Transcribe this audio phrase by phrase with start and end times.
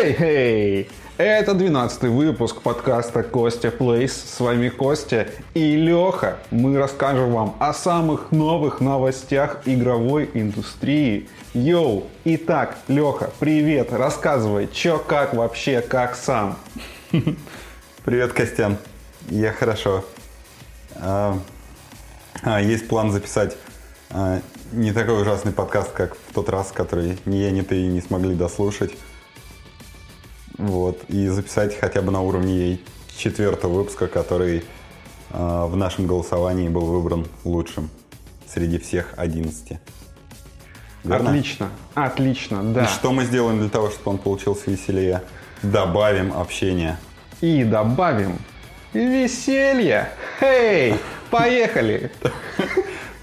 [0.00, 0.88] Хей-хей!
[1.18, 4.14] Это 12 выпуск подкаста Костя Плейс.
[4.14, 6.38] С вами Костя и Леха.
[6.50, 11.28] Мы расскажем вам о самых новых новостях игровой индустрии.
[11.52, 12.04] Йоу!
[12.24, 13.92] Итак, Леха, привет!
[13.92, 16.56] Рассказывай, чё, как вообще, как сам?
[18.06, 18.78] Привет, Костян.
[19.28, 20.02] Я хорошо.
[20.94, 21.38] А,
[22.42, 23.54] а, есть план записать
[24.08, 24.40] а,
[24.72, 28.34] не такой ужасный подкаст, как в тот раз, который ни я, ни ты не смогли
[28.34, 28.92] дослушать.
[30.60, 31.04] Вот.
[31.08, 32.78] И записать хотя бы на уровне
[33.16, 34.58] четвертого выпуска, который
[35.30, 37.88] э, в нашем голосовании был выбран лучшим
[38.46, 39.78] среди всех 11.
[41.02, 41.30] Верно?
[41.30, 42.84] Отлично, отлично, да.
[42.84, 45.22] И что мы сделаем для того, чтобы он получился веселее?
[45.62, 46.98] Добавим общение.
[47.40, 48.38] И добавим
[48.92, 50.10] веселье.
[50.38, 50.94] Хей,
[51.30, 52.12] поехали!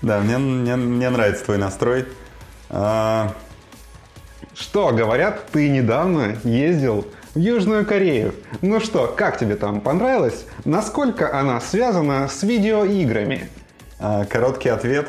[0.01, 2.05] Да, мне, мне, мне нравится твой настрой.
[2.69, 3.35] А...
[4.53, 7.05] Что, говорят, ты недавно ездил
[7.37, 8.33] в Южную Корею.
[8.61, 10.45] Ну что, как тебе там понравилось?
[10.65, 13.47] Насколько она связана с видеоиграми?
[13.99, 15.07] А, короткий ответ.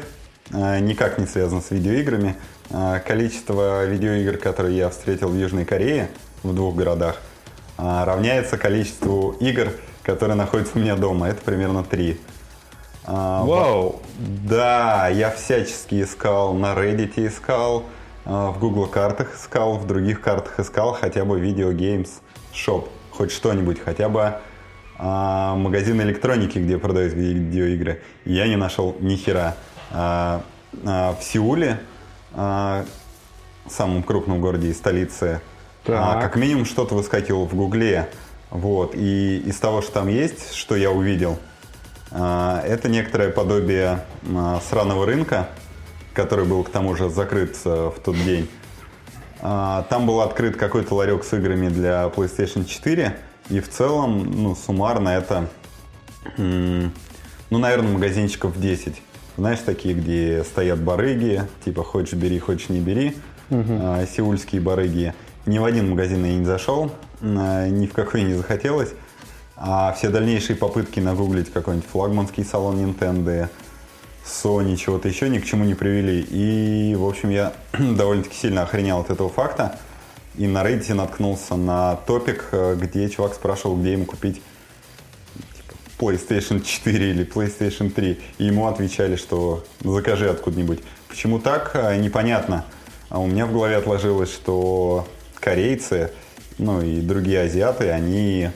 [0.53, 2.37] А, никак не связан с видеоиграми.
[2.71, 6.11] А, количество видеоигр, которые я встретил в Южной Корее,
[6.43, 7.17] в двух городах,
[7.79, 9.69] равняется количеству игр,
[10.03, 11.29] которые находятся у меня дома.
[11.29, 12.21] Это примерно три.
[13.07, 14.03] Вау!
[14.19, 17.85] Да, я всячески искал, на Reddit искал,
[18.29, 22.11] в Google картах искал, в других картах искал хотя бы Video Games
[22.53, 24.35] Shop, хоть что-нибудь, хотя бы
[24.99, 28.03] а, магазин электроники, где продают видеоигры.
[28.25, 29.57] Я не нашел ни хера.
[29.91, 30.43] А,
[30.85, 31.81] а, в Сеуле,
[32.35, 32.85] а,
[33.69, 35.41] самом крупном городе и столице,
[35.87, 38.11] а, как минимум что-то выскакивало в Гугле.
[38.51, 38.95] Вот.
[38.95, 41.39] И из того, что там есть, что я увидел,
[42.11, 45.49] а, это некоторое подобие а, сраного рынка,
[46.19, 48.49] который был к тому же закрыт а, в тот день.
[49.41, 53.17] Там был открыт какой-то ларек с играми для PlayStation 4,
[53.51, 55.49] и в целом, ну, суммарно это,
[56.37, 56.91] ну,
[57.51, 59.01] наверное, магазинчиков 10.
[59.37, 63.17] Знаешь, такие, где стоят барыги, типа хочешь бери, хочешь не бери,
[63.49, 63.81] угу.
[64.13, 65.15] сеульские барыги.
[65.47, 66.91] Ни в один магазин я не зашел,
[67.21, 68.93] ни в какой не захотелось.
[69.57, 73.49] А все дальнейшие попытки нагуглить какой-нибудь флагманский салон Nintendo,
[74.29, 76.21] Sony, чего-то еще ни к чему не привели.
[76.21, 79.79] И, в общем, я довольно-таки сильно охренел от этого факта.
[80.37, 84.41] И на Reddit наткнулся на топик, э, где чувак спрашивал, где ему купить
[85.57, 88.21] типа, PlayStation 4 или PlayStation 3.
[88.39, 90.81] И ему отвечали, что закажи откуда-нибудь.
[91.09, 92.65] Почему так, э, непонятно.
[93.09, 95.09] А у меня в голове отложилось, что
[95.41, 96.13] корейцы,
[96.59, 98.51] ну и другие азиаты, они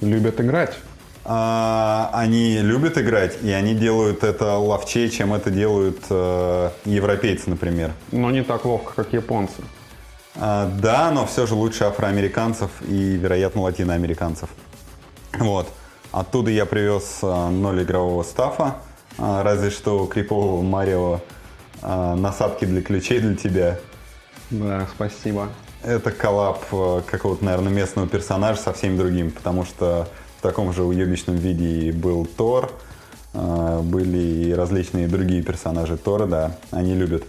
[0.00, 0.76] любят играть.
[1.24, 7.92] А, они любят играть, и они делают это ловчее, чем это делают э, европейцы, например.
[8.10, 9.62] Но не так ловко, как японцы.
[10.34, 14.48] А, да, но все же лучше афроамериканцев и, вероятно, латиноамериканцев.
[15.34, 15.68] Вот.
[16.10, 18.78] Оттуда я привез э, ноль игрового стафа,
[19.16, 21.20] э, разве что крипового Марио
[21.82, 23.78] э, насадки для ключей для тебя.
[24.50, 25.48] Да, спасибо.
[25.84, 30.08] Это коллаб э, какого-то, наверное, местного персонажа со всеми другими, потому что
[30.42, 32.72] в таком же уебищном виде был Тор,
[33.32, 37.22] э, были и различные другие персонажи Тора, да, они любят.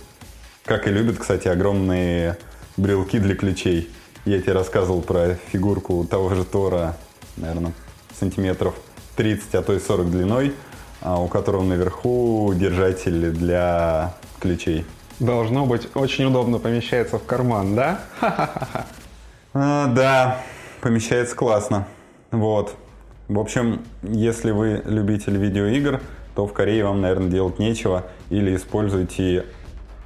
[0.66, 2.40] Как и любят, кстати, огромные
[2.76, 3.88] брелки для ключей.
[4.26, 6.98] Я тебе рассказывал про фигурку того же Тора,
[7.38, 7.74] наверное,
[8.20, 8.74] сантиметров
[9.16, 10.56] 30, а то и 40 длиной,
[11.00, 14.88] а у которого наверху держатель для ключей.
[15.20, 18.00] Должно быть очень удобно помещается в карман, да?
[19.56, 20.40] А, да,
[20.82, 21.88] помещается классно.
[22.32, 22.76] Вот.
[23.28, 26.02] В общем, если вы любитель видеоигр,
[26.36, 28.06] то в Корее вам, наверное, делать нечего.
[28.30, 29.46] Или используйте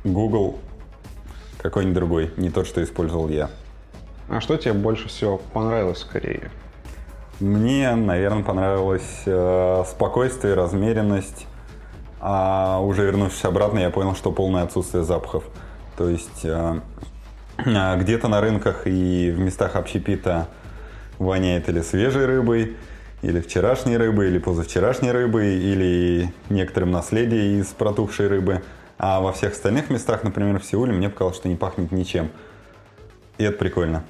[0.04, 0.60] Google
[1.58, 3.50] какой-нибудь другой, не тот, что использовал я.
[4.30, 6.52] А что тебе больше всего понравилось в Корее?
[7.40, 11.48] Мне, наверное, понравилось э, спокойствие, размеренность,
[12.20, 15.44] а уже вернувшись обратно, я понял, что полное отсутствие запахов.
[15.98, 16.80] То есть э,
[17.58, 20.48] э, где-то на рынках и в местах общепита
[21.20, 22.76] воняет или свежей рыбой,
[23.22, 28.62] или вчерашней рыбой, или позавчерашней рыбой, или некоторым наследием из протухшей рыбы.
[28.98, 32.30] А во всех остальных местах, например, в Сеуле, мне показалось, что не пахнет ничем.
[33.38, 34.04] И это прикольно.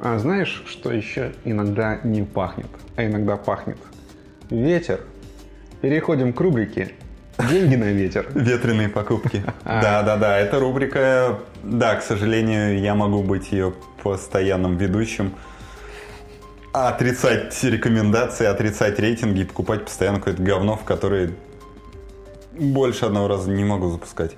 [0.00, 2.66] А знаешь, что еще иногда не пахнет,
[2.96, 3.78] а иногда пахнет?
[4.50, 5.00] Ветер.
[5.80, 6.92] Переходим к рубрике
[7.48, 8.26] «Деньги на ветер».
[8.34, 9.44] Ветреные покупки.
[9.64, 13.72] Да-да-да, эта рубрика, да, к сожалению, я могу быть ее
[14.02, 15.34] постоянным ведущим.
[16.72, 21.32] отрицать рекомендации, отрицать рейтинги и покупать постоянно какое-то говно, в которое
[22.58, 24.32] больше одного раза не могу запускать.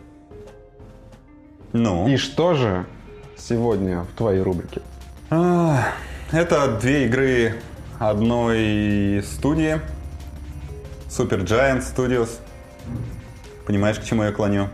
[1.73, 2.09] Ну?
[2.09, 2.87] И что же
[3.37, 4.83] сегодня в твоей рубрике?
[5.31, 5.89] А,
[6.33, 7.55] это две игры
[7.99, 9.81] одной студии.
[11.09, 12.41] Super Giant Studios.
[13.67, 14.69] Понимаешь, к чему я клоню?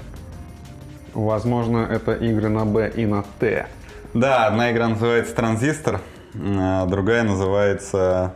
[1.15, 3.67] Возможно, это игры на Б и на Т.
[4.15, 6.01] Да, одна игра называется Транзистор,
[6.35, 8.35] а другая называется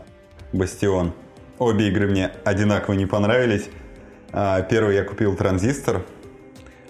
[0.52, 1.12] Бастион.
[1.58, 3.68] Обе игры мне одинаково не понравились.
[4.32, 6.02] А, первый я купил Транзистор.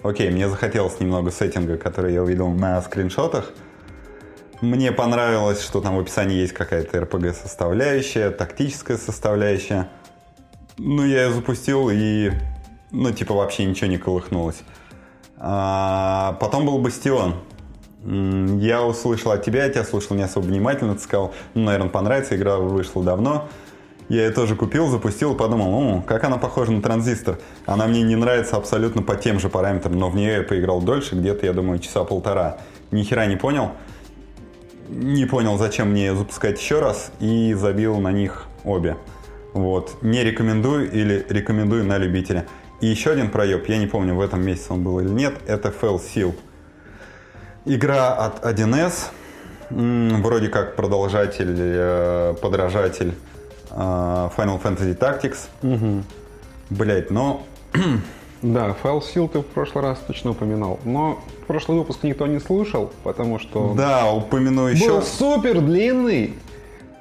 [0.01, 3.53] Окей, мне захотелось немного сеттинга, который я увидел на скриншотах.
[4.61, 9.89] Мне понравилось, что там в описании есть какая-то RPG-составляющая, тактическая составляющая.
[10.77, 12.31] Ну, я ее запустил и,
[12.95, 14.63] ну, типа, вообще ничего не колыхнулось.
[15.37, 17.35] А, потом был Бастион.
[18.05, 22.35] Я услышал от тебя, я тебя слушал не особо внимательно, ты сказал, ну, наверное, понравится,
[22.35, 23.49] игра вышла давно.
[24.07, 27.39] Я ее тоже купил, запустил подумал, ну, как она похожа на транзистор.
[27.65, 31.15] Она мне не нравится абсолютно по тем же параметрам, но в нее я поиграл дольше,
[31.15, 32.59] где-то, я думаю, часа полтора.
[32.91, 33.71] Ни хера не понял.
[34.87, 38.95] Не понял, зачем мне ее запускать еще раз, и забил на них обе.
[39.53, 39.95] Вот.
[40.03, 42.45] Не рекомендую или рекомендую на любителя.
[42.81, 45.69] И еще один проеб, я не помню, в этом месяце он был или нет, это
[45.69, 46.33] Fell Seal.
[47.65, 49.11] Игра от 1С,
[49.69, 53.15] вроде как продолжатель, э, подражатель
[53.71, 55.47] э, Final Fantasy Tactics.
[55.63, 56.03] Угу.
[56.69, 57.43] Блять, но...
[58.41, 60.79] Да, File Seal ты в прошлый раз точно упоминал.
[60.83, 63.73] Но прошлый выпуск никто не слушал, потому что...
[63.75, 64.87] Да, упомяну еще...
[64.87, 66.35] Был супер длинный!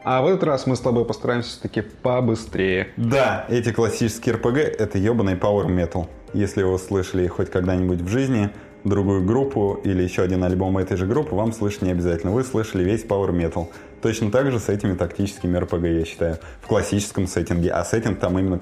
[0.05, 2.89] А в этот раз мы с тобой постараемся все-таки побыстрее.
[2.99, 6.07] Да, эти классические RPG— это ебаный Power Metal.
[6.35, 8.51] Если вы слышали хоть когда-нибудь в жизни,
[8.85, 12.33] другую группу или еще один альбом этой же группы, вам слышать не обязательно.
[12.33, 13.67] Вы слышали весь Power Metal.
[14.03, 17.71] Точно так же с этими тактическими RPG, я считаю, в классическом сеттинге.
[17.71, 18.61] А сеттинг там именно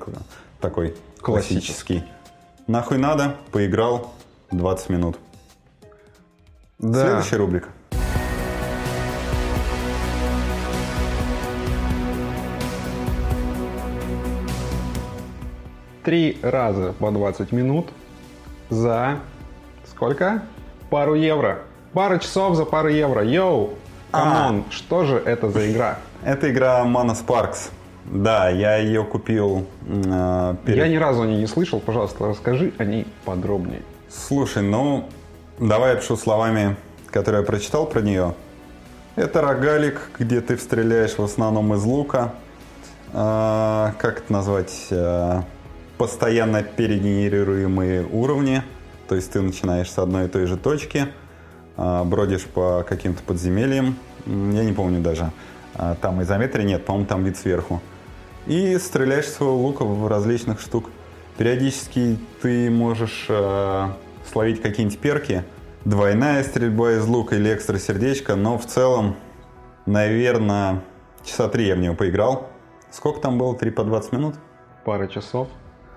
[0.60, 2.04] такой классический.
[2.68, 4.14] Нахуй надо, поиграл
[4.52, 5.18] 20 минут.
[6.78, 7.04] Да.
[7.04, 7.68] Следующая рубрика.
[16.04, 17.90] Три раза по 20 минут
[18.70, 19.18] за
[19.88, 20.42] сколько?
[20.90, 21.60] Пару евро.
[21.92, 23.22] Пару часов за пару евро.
[23.24, 23.74] Yo!
[24.10, 25.98] Come on, что же это за игра?
[26.24, 27.70] Это игра Mana Sparks.
[28.04, 30.76] Да, я ее купил э, перед...
[30.76, 31.78] Я ни разу о ней не слышал.
[31.78, 33.82] Пожалуйста, расскажи о ней подробнее.
[34.08, 35.08] Слушай, ну,
[35.58, 36.76] давай я пишу словами,
[37.10, 38.34] которые я прочитал про нее.
[39.14, 42.34] Это рогалик, где ты стреляешь в основном из лука.
[43.12, 44.88] Э, как это назвать?
[44.90, 45.42] Э,
[45.98, 48.62] постоянно перегенерируемые уровни.
[49.08, 51.08] То есть ты начинаешь с одной и той же точки,
[51.76, 53.96] э, бродишь по каким-то подземельям.
[54.26, 55.32] Я не помню даже.
[55.74, 57.80] Э, там изометрии нет, по-моему, там вид сверху.
[58.46, 60.90] И стреляешь своего лука в различных штук.
[61.36, 63.88] Периодически ты можешь э,
[64.30, 65.44] словить какие-нибудь перки.
[65.84, 69.16] Двойная стрельба из лука или экстра сердечко, но в целом,
[69.84, 70.82] наверное,
[71.24, 72.48] часа три я в него поиграл.
[72.90, 73.56] Сколько там было?
[73.56, 74.34] Три по 20 минут?
[74.84, 75.48] Пара часов.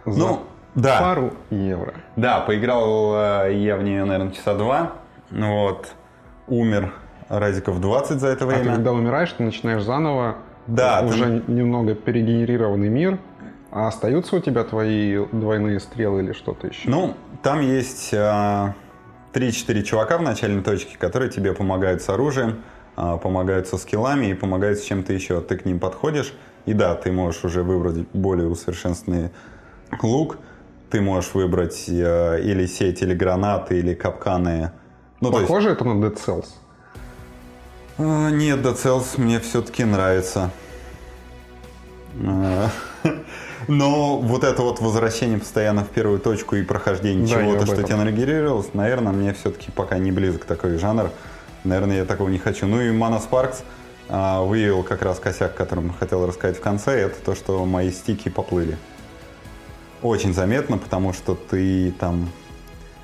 [0.05, 0.39] За Ну,
[0.75, 0.99] да.
[0.99, 1.93] пару евро.
[2.15, 3.13] Да, поиграл
[3.45, 4.93] э, я в нее, наверное, часа два.
[5.31, 5.87] Вот.
[6.47, 6.93] Умер
[7.29, 8.75] разиков 20 за это А ты время.
[8.75, 10.35] когда умираешь, ты начинаешь заново.
[10.67, 13.19] Да, ты- Уже немного перегенерированный мир.
[13.71, 16.89] А остаются у тебя твои двойные стрелы или что-то еще?
[16.89, 18.73] Ну, там есть э,
[19.33, 22.61] 3-4 чувака в начальной точке, которые тебе помогают с оружием,
[22.95, 25.41] э, помогают со скиллами и помогают с чем-то еще.
[25.41, 26.33] Ты к ним подходишь,
[26.65, 29.31] и да, ты можешь уже выбрать более усовершенствованный
[30.03, 30.37] лук,
[30.89, 34.71] ты можешь выбрать э, или сеть, или гранаты, или капканы.
[35.21, 36.47] Ну, то есть- Похоже это на Dead Cells?
[37.97, 40.51] А, Нет, Dead Cells мне все-таки нравится.
[42.25, 42.69] А,
[43.67, 47.85] Но вот это вот возвращение постоянно в первую точку и прохождение Да, чего-то, что этом.
[47.85, 51.09] тебе нарегенерировалось, наверное, мне все-таки пока не близок такой жанр.
[51.63, 52.67] Наверное, я такого не хочу.
[52.67, 53.63] Ну и Mana Sparks
[54.07, 58.29] а, выявил как раз косяк, которым хотел рассказать в конце, это то, что мои стики
[58.29, 58.77] поплыли.
[60.05, 62.29] Очень заметно, потому что ты там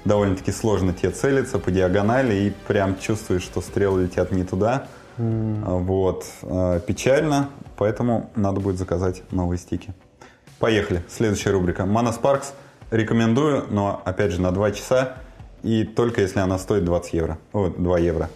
[0.06, 4.86] довольно-таки сложно тебе целиться по диагонали и прям чувствуешь, что стрелы летят не туда.
[5.18, 6.26] А, Вот.
[6.44, 9.96] А, Печально, поэтому надо будет заказать новые стики.
[10.60, 11.02] Поехали.
[11.10, 11.84] Следующая рубрика.
[11.84, 12.54] Mana Sparks.
[12.92, 15.18] Рекомендую, но опять же на 2 часа.
[15.64, 17.40] И только если она стоит 20 евро.
[17.52, 18.30] О, 2 евро.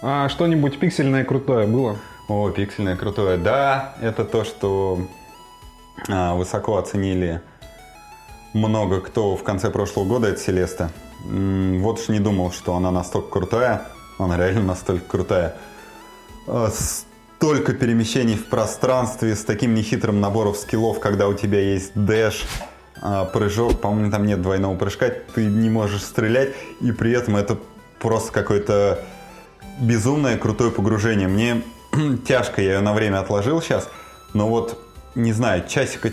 [0.00, 1.96] А что-нибудь пиксельное крутое было?
[2.28, 3.36] О, пиксельное крутое.
[3.36, 5.00] Да, это то, что
[6.08, 7.40] а, высоко оценили
[8.52, 10.90] много кто в конце прошлого года, это Селеста.
[11.24, 13.82] Вот уж не думал, что она настолько крутая.
[14.18, 15.56] Она реально настолько крутая.
[16.46, 22.46] А, столько перемещений в пространстве с таким нехитрым набором скиллов, когда у тебя есть дэш,
[23.00, 26.50] а, прыжок, по-моему, там нет двойного прыжка, ты не можешь стрелять,
[26.80, 27.58] и при этом это
[28.00, 29.04] просто какое-то
[29.80, 31.28] безумное крутое погружение.
[31.28, 31.62] Мне
[32.26, 33.88] тяжко, я ее на время отложил сейчас,
[34.34, 34.78] но вот,
[35.14, 36.12] не знаю, часика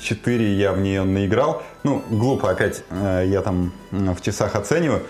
[0.00, 1.62] 4 я в нее наиграл.
[1.84, 5.02] Ну, глупо опять, э, я там в часах оцениваю.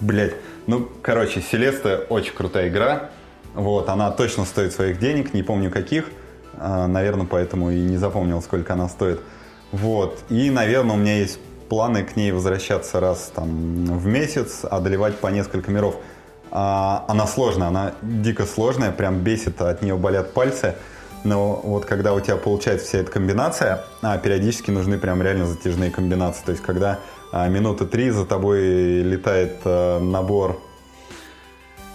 [0.00, 0.34] Блять,
[0.66, 3.10] ну, короче, Селеста очень крутая игра.
[3.54, 6.06] Вот, она точно стоит своих денег, не помню каких.
[6.54, 9.20] Э, наверное, поэтому и не запомнил, сколько она стоит.
[9.72, 11.38] Вот, и, наверное, у меня есть
[11.68, 15.96] планы к ней возвращаться раз там в месяц, одолевать по несколько миров.
[16.50, 20.74] А, она сложная, она дико сложная, прям бесит, от нее болят пальцы.
[21.22, 25.90] Но вот когда у тебя получается вся эта комбинация, а, периодически нужны прям реально затяжные
[25.90, 26.44] комбинации.
[26.44, 26.98] То есть когда
[27.32, 28.60] а, минуты три за тобой
[29.02, 30.60] летает а, набор,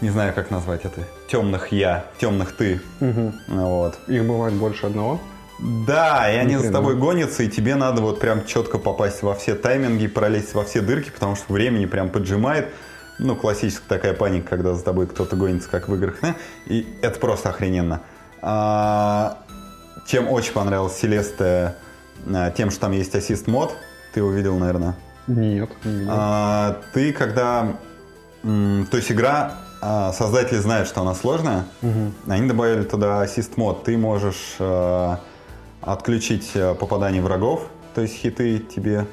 [0.01, 2.81] не знаю как назвать это, темных я, темных ты.
[3.01, 3.33] Угу.
[3.47, 3.99] Вот.
[4.07, 5.19] Их бывает больше одного?
[5.59, 9.55] Да, и они за тобой гонятся, и тебе надо вот прям четко попасть во все
[9.55, 12.67] тайминги, пролезть во все дырки, потому что времени прям поджимает.
[13.17, 16.17] Ну, классическая такая паника, когда за тобой кто-то гонится, как в играх.
[16.65, 18.01] И это просто охрененно.
[18.41, 19.37] А,
[20.05, 21.75] чем очень понравилась Селеста,
[22.27, 23.75] а, тем, что там есть ассист мод.
[24.13, 24.95] Ты его видел, наверное?
[25.27, 26.13] Нет, не видел.
[26.13, 27.77] А, ты когда...
[28.43, 31.65] То есть игра а, создатели знают, что она сложная.
[31.81, 32.11] Угу.
[32.27, 33.83] Они добавили туда ассист мод.
[33.83, 34.57] Ты можешь
[35.81, 39.05] отключить попадание врагов, то есть хиты тебе,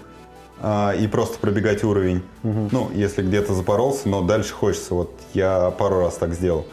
[0.64, 2.23] и просто пробегать уровень.
[2.45, 2.69] Угу.
[2.71, 4.95] Ну, если где-то запоролся, но дальше хочется.
[4.95, 6.66] Вот я пару раз так сделал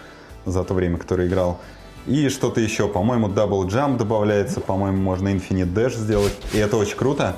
[0.45, 1.59] за то время, которое играл.
[2.05, 6.33] И что-то еще, по-моему, Double Jump добавляется, по-моему, можно Infinite Dash сделать.
[6.53, 7.35] И это очень круто,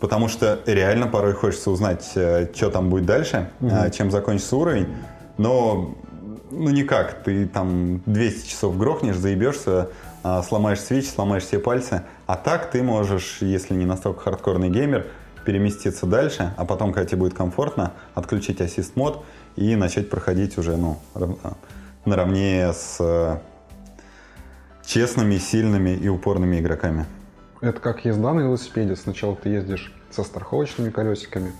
[0.00, 3.90] потому что реально порой хочется узнать, э, что там будет дальше, Мгм.
[3.90, 4.88] чем закончится уровень.
[5.38, 5.96] Но,
[6.50, 9.88] ну никак, ты там 200 часов грохнешь, заебешься,
[10.22, 12.02] а, сломаешь свич, сломаешь все пальцы.
[12.26, 15.06] А так ты можешь, если не настолько хардкорный геймер,
[15.46, 19.24] переместиться дальше, а потом, когда тебе будет комфортно, отключить ассист мод
[19.54, 21.38] и начать проходить уже, ну, рав-
[22.04, 23.38] наравне с э,
[24.84, 27.06] честными, сильными и упорными игроками.
[27.62, 28.96] Это как езда на велосипеде.
[28.96, 31.52] Сначала ты ездишь со страховочными колесиками,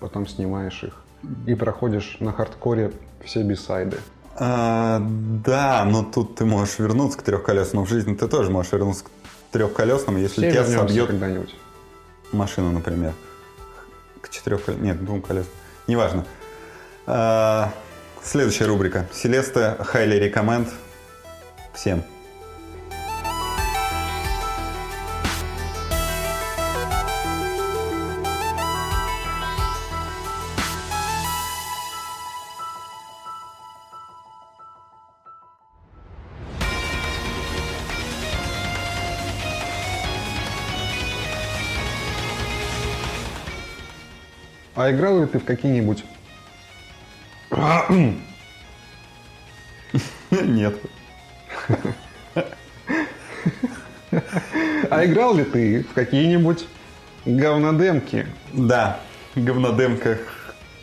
[0.00, 1.04] потом снимаешь их
[1.46, 2.92] и проходишь на хардкоре
[3.24, 3.96] все бисайды.
[4.36, 5.00] А,
[5.44, 7.86] да, но тут ты можешь вернуться к трехколесному.
[7.86, 9.10] В жизни ты тоже можешь вернуться к
[9.52, 11.54] трехколесному, если Все тебя собьет когда-нибудь.
[12.34, 13.12] Машина, например.
[14.20, 15.52] К четырех нет, двум колесам.
[15.86, 16.24] Неважно.
[17.06, 17.72] А,
[18.22, 19.06] следующая рубрика.
[19.12, 20.68] Селеста highly recommend
[21.74, 22.04] всем.
[44.84, 46.04] А играл ли ты в какие-нибудь...
[50.30, 50.78] Нет.
[54.90, 56.68] А играл ли ты в какие-нибудь
[57.24, 58.26] говнодемки?
[58.52, 59.00] Да,
[59.34, 60.18] говнодемка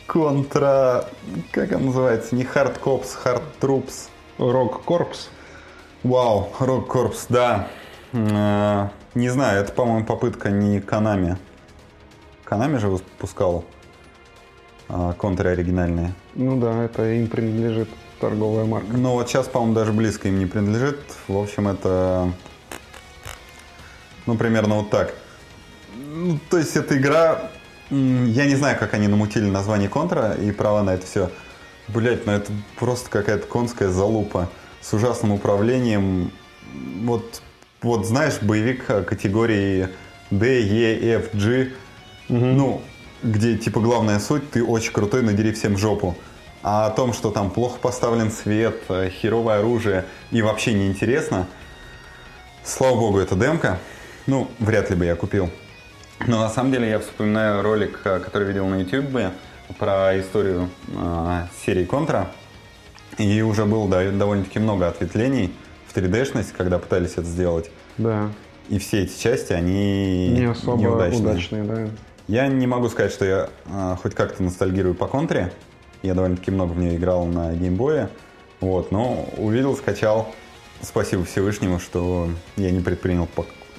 [0.08, 1.04] контра...
[1.52, 2.34] Как он называется?
[2.34, 4.08] Не Hard Cops, Hard Troops.
[4.38, 5.28] Рок Корпс?
[6.02, 7.68] Вау, Rock Corps, да.
[8.12, 11.38] Э, Не знаю, это, по-моему, попытка не Канами.
[12.42, 13.64] Канами же выпускал
[14.88, 16.14] а, контры оригинальные.
[16.34, 17.88] Ну да, это им принадлежит
[18.20, 18.96] торговая марка.
[18.96, 21.00] Но вот сейчас, по-моему, даже близко им не принадлежит.
[21.28, 22.32] В общем, это...
[24.26, 25.14] Ну, примерно вот так.
[25.96, 27.50] Ну, то есть, эта игра...
[27.90, 31.30] Я не знаю, как они намутили название контра и права на это все.
[31.88, 34.48] Блять, ну это просто какая-то конская залупа
[34.80, 36.30] с ужасным управлением.
[37.02, 37.42] Вот,
[37.82, 39.88] вот знаешь, боевик э, категории
[40.30, 41.72] D, E, F, G.
[42.28, 42.80] Ну,
[43.22, 46.16] где типа главная суть, ты очень крутой, надери всем жопу.
[46.62, 51.48] А о том, что там плохо поставлен свет, э, херовое оружие и вообще неинтересно,
[52.64, 53.78] слава богу, это демка.
[54.26, 55.50] Ну, вряд ли бы я купил.
[56.28, 59.32] Но на самом деле я вспоминаю ролик, э, который видел на YouTube
[59.78, 62.30] про историю э, серии Контра.
[63.18, 65.52] И уже было да, довольно-таки много ответвлений
[65.88, 67.70] в 3D-шность, когда пытались это сделать.
[67.98, 68.30] Да,
[68.68, 71.22] И все эти части, они не особо неудачные.
[71.22, 71.88] удачные, да.
[72.32, 75.52] Я не могу сказать, что я э, хоть как-то ностальгирую по контре.
[76.00, 78.08] Я довольно-таки много в нее играл на геймбое.
[78.62, 80.34] Вот, но увидел, скачал.
[80.80, 83.28] Спасибо Всевышнему, что я не предпринял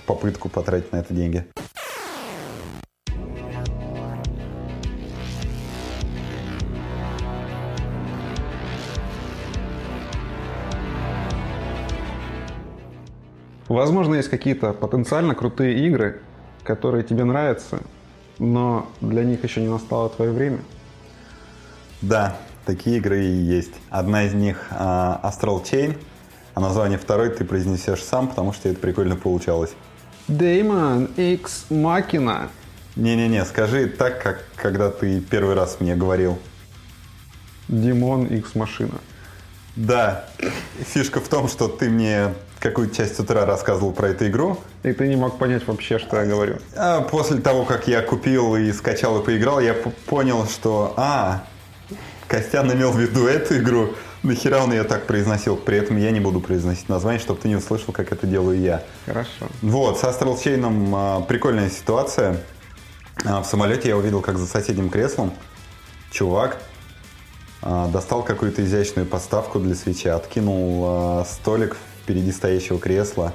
[0.06, 1.48] попытку потратить на это деньги.
[13.68, 16.22] Возможно, есть какие-то потенциально крутые игры,
[16.64, 17.80] которые тебе нравятся,
[18.40, 20.60] но для них еще не настало твое время.
[22.02, 23.74] Да, такие игры и есть.
[23.90, 25.98] Одна из них uh, Astral Chain,
[26.54, 29.72] а название второй ты произнесешь сам, потому что это прикольно получалось.
[30.28, 32.50] Demon X Machina.
[32.96, 36.38] Не-не-не, скажи так, как когда ты первый раз мне говорил.
[37.68, 39.00] Димон X Машина.
[39.76, 40.26] Да,
[40.86, 42.34] фишка в том, что ты мне
[42.64, 44.58] какую-то часть утра рассказывал про эту игру.
[44.84, 46.60] И ты не мог понять вообще, что я говорю.
[46.76, 51.44] А после того, как я купил и скачал и поиграл, я понял, что, а,
[52.30, 55.58] Костян имел в виду эту игру, нахера он ее так произносил.
[55.58, 58.82] При этом я не буду произносить название, чтобы ты не услышал, как это делаю я.
[59.06, 59.48] Хорошо.
[59.62, 62.38] Вот, с Astral Chain а, прикольная ситуация.
[63.26, 65.34] А, в самолете я увидел, как за соседним креслом
[66.12, 66.62] чувак
[67.62, 73.34] а, достал какую-то изящную подставку для свечи, откинул а, столик впереди стоящего кресла,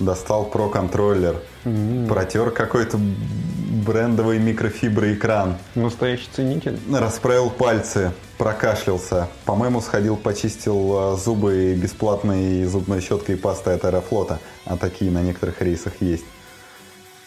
[0.00, 2.08] достал про-контроллер, mm-hmm.
[2.08, 5.56] протер какой-то брендовый микрофиброэкран.
[5.74, 6.78] Настоящий ценитель.
[6.90, 9.28] Расправил пальцы, прокашлялся.
[9.44, 14.40] По-моему, сходил, почистил зубы бесплатной зубной щеткой и пастой от Аэрофлота.
[14.64, 16.24] А такие на некоторых рейсах есть.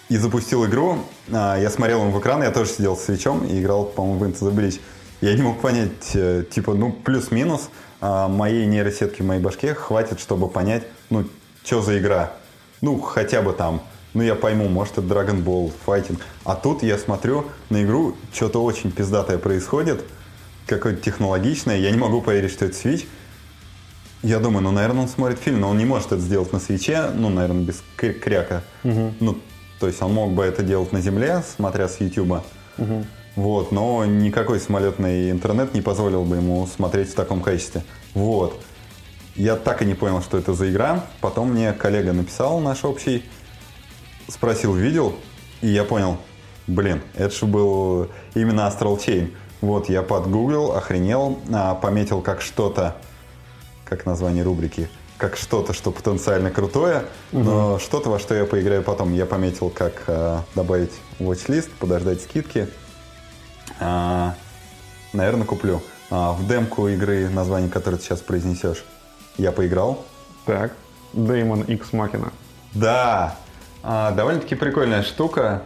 [0.09, 0.97] И запустил игру.
[1.29, 4.51] Я смотрел ему в экран, я тоже сидел с свечом и играл, по-моему, в Into
[4.51, 4.79] the Breach.
[5.21, 7.71] Я не мог понять, э, типа, ну, плюс-минус а,
[8.01, 11.25] моей нейросетки в моей башке хватит, чтобы понять, ну,
[11.63, 12.34] что за игра.
[12.81, 13.81] Ну, хотя бы там,
[14.13, 16.20] ну, я пойму, может, это Dragon Ball, файтинг.
[16.43, 20.03] А тут я смотрю на игру, что-то очень пиздатое происходит,
[20.65, 23.05] какое-то технологичное, я не могу поверить, что это Switch.
[24.24, 27.09] Я думаю, ну, наверное, он смотрит фильм, но он не может это сделать на свече,
[27.16, 28.61] ну, наверное, без кряка.
[28.83, 29.14] Угу.
[29.20, 29.37] Ну,
[29.79, 32.44] то есть он мог бы это делать на земле, смотря с YouTube.
[32.77, 33.05] Угу.
[33.41, 37.83] Вот, но никакой самолетный интернет не позволил бы ему смотреть в таком качестве.
[38.13, 38.61] Вот.
[39.35, 41.05] Я так и не понял, что это за игра.
[41.21, 43.25] Потом мне коллега написал наш общий,
[44.27, 45.15] спросил, видел,
[45.61, 46.17] и я понял,
[46.67, 49.33] блин, это же был именно Astral Chain.
[49.61, 52.97] Вот, я подгуглил, охренел, а, пометил как что-то,
[53.85, 57.43] как название рубрики, как что-то, что потенциально крутое, угу.
[57.43, 59.15] но что-то, во что я поиграю потом.
[59.15, 62.67] Я пометил, как а, добавить watch-лист, подождать скидки–
[65.14, 65.81] наверное, куплю.
[66.12, 68.84] А, в демку игры, название которой ты сейчас произнесешь,
[69.38, 70.05] я поиграл.
[70.46, 70.74] Так,
[71.14, 72.34] Damon X Machina.
[72.74, 73.38] Да,
[73.81, 75.64] а, довольно-таки прикольная штука.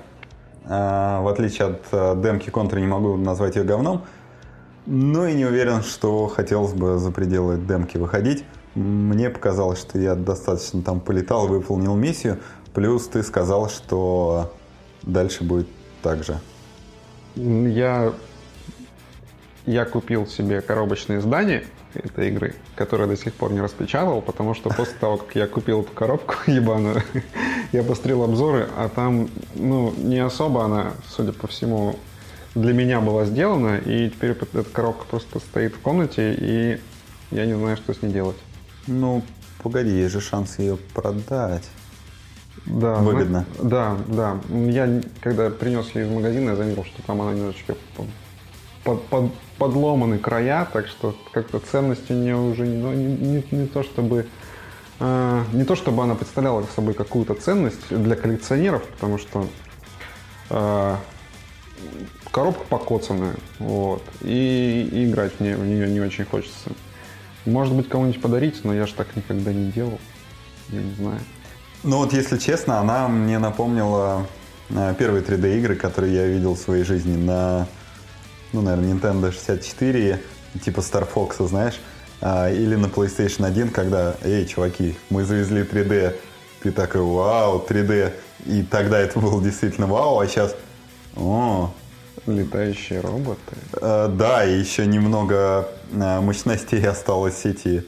[0.65, 4.03] А, в отличие от а, демки контра не могу назвать ее говном.
[4.85, 8.45] Ну и не уверен, что хотелось бы за пределы демки выходить.
[8.75, 12.37] Мне показалось, что я достаточно там полетал, выполнил миссию.
[12.75, 14.53] Плюс ты сказал, что
[15.01, 15.67] дальше будет
[16.03, 16.39] так же.
[17.35, 18.13] Я,
[19.65, 24.69] я купил себе коробочное издание этой игры, которое до сих пор не распечатал, потому что
[24.69, 27.01] после того, как я купил эту коробку ебаную,
[27.71, 31.97] я посмотрел обзоры, а там, ну, не особо она, судя по всему,
[32.53, 36.79] для меня была сделана, и теперь эта коробка просто стоит в комнате, и
[37.31, 38.37] я не знаю, что с ней делать.
[38.87, 39.23] Ну,
[39.61, 41.63] погоди, есть же шанс ее продать.
[42.65, 43.45] Да, выгодно.
[43.59, 44.37] Мы, да, да.
[44.49, 47.75] Я, когда принес ее из магазина, я заметил, что там она немножечко
[48.83, 53.67] под, под, подломаны края, так что как-то ценность у нее уже ну, не, не, не
[53.67, 54.27] то чтобы
[54.99, 59.47] э, не то чтобы она представляла собой какую-то ценность для коллекционеров, потому что
[60.49, 60.95] э,
[62.31, 66.71] коробка покоцанная, вот, и, и играть мне в нее не очень хочется.
[67.45, 69.99] Может быть, кому-нибудь подарить, но я же так никогда не делал.
[70.69, 71.19] Я не знаю.
[71.85, 74.25] Ну вот, если честно, она мне напомнила
[74.71, 77.67] э, первые 3D игры, которые я видел в своей жизни на,
[78.53, 80.19] ну, наверное, Nintendo 64,
[80.63, 81.79] типа Star Fox, знаешь,
[82.21, 86.15] а, или на PlayStation 1, когда, эй, чуваки, мы завезли 3D,
[86.63, 88.13] ты такой, вау, 3D,
[88.47, 90.55] и тогда это было действительно вау, а сейчас,
[91.15, 91.71] о,
[92.25, 93.55] Летающие роботы.
[93.79, 97.85] Э, да, и еще немного э, мощностей осталось эти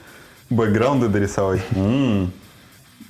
[0.51, 1.63] бэкграунды дорисовать.
[1.71, 2.31] М-м.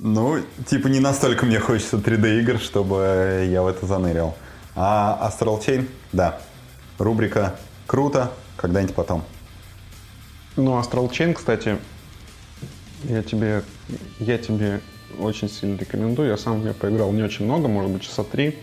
[0.00, 4.34] Ну, типа не настолько мне хочется 3D игр, чтобы я в это занырил.
[4.76, 6.40] А Astral Chain, да.
[6.98, 7.56] Рубрика
[7.86, 9.24] круто, когда-нибудь потом.
[10.56, 11.78] Ну, Astral Chain, кстати,
[13.04, 13.64] я тебе,
[14.20, 14.80] я тебе
[15.18, 16.28] очень сильно рекомендую.
[16.28, 18.56] Я сам в нее поиграл не очень много, может быть, часа три,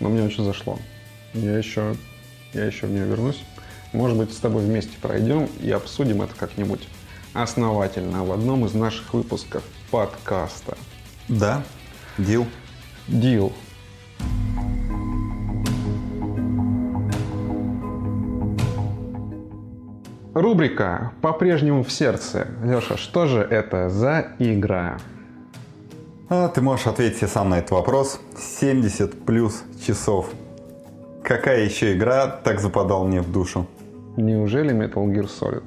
[0.00, 0.80] но мне очень зашло.
[1.32, 1.94] Я еще,
[2.54, 3.40] я еще в нее вернусь.
[3.92, 6.88] Может быть, с тобой вместе пройдем и обсудим это как-нибудь
[7.34, 10.76] основательно в одном из наших выпусков подкаста.
[11.28, 11.62] Да,
[12.18, 12.46] дил.
[13.08, 13.52] Дил.
[20.34, 22.48] Рубрика «По-прежнему в сердце».
[22.64, 24.98] Леша, что же это за игра?
[26.30, 28.18] А, ты можешь ответить себе сам на этот вопрос.
[28.38, 30.30] 70 плюс часов.
[31.22, 33.66] Какая еще игра так западала мне в душу?
[34.16, 35.64] Неужели Metal Gear Solid?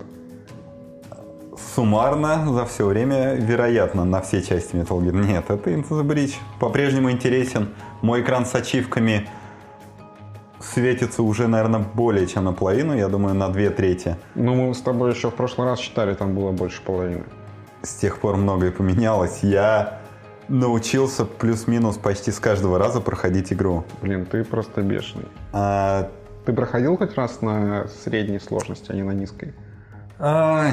[1.57, 5.25] Суммарно за все время, вероятно, на все части Metal Gear.
[5.25, 6.35] Нет, это Into the Breach.
[6.59, 7.69] По-прежнему интересен.
[8.01, 9.27] Мой экран с ачивками
[10.59, 12.95] светится уже, наверное, более чем наполовину.
[12.95, 14.15] Я думаю, на две трети.
[14.35, 17.23] Ну, мы с тобой еще в прошлый раз считали, там было больше половины.
[17.83, 19.39] С тех пор многое поменялось.
[19.43, 19.99] Я
[20.47, 23.83] научился плюс-минус почти с каждого раза проходить игру.
[24.01, 25.27] Блин, ты просто бешеный.
[25.53, 26.09] А,
[26.45, 29.53] Ты проходил хоть раз на средней сложности, а не на низкой?
[30.19, 30.71] а,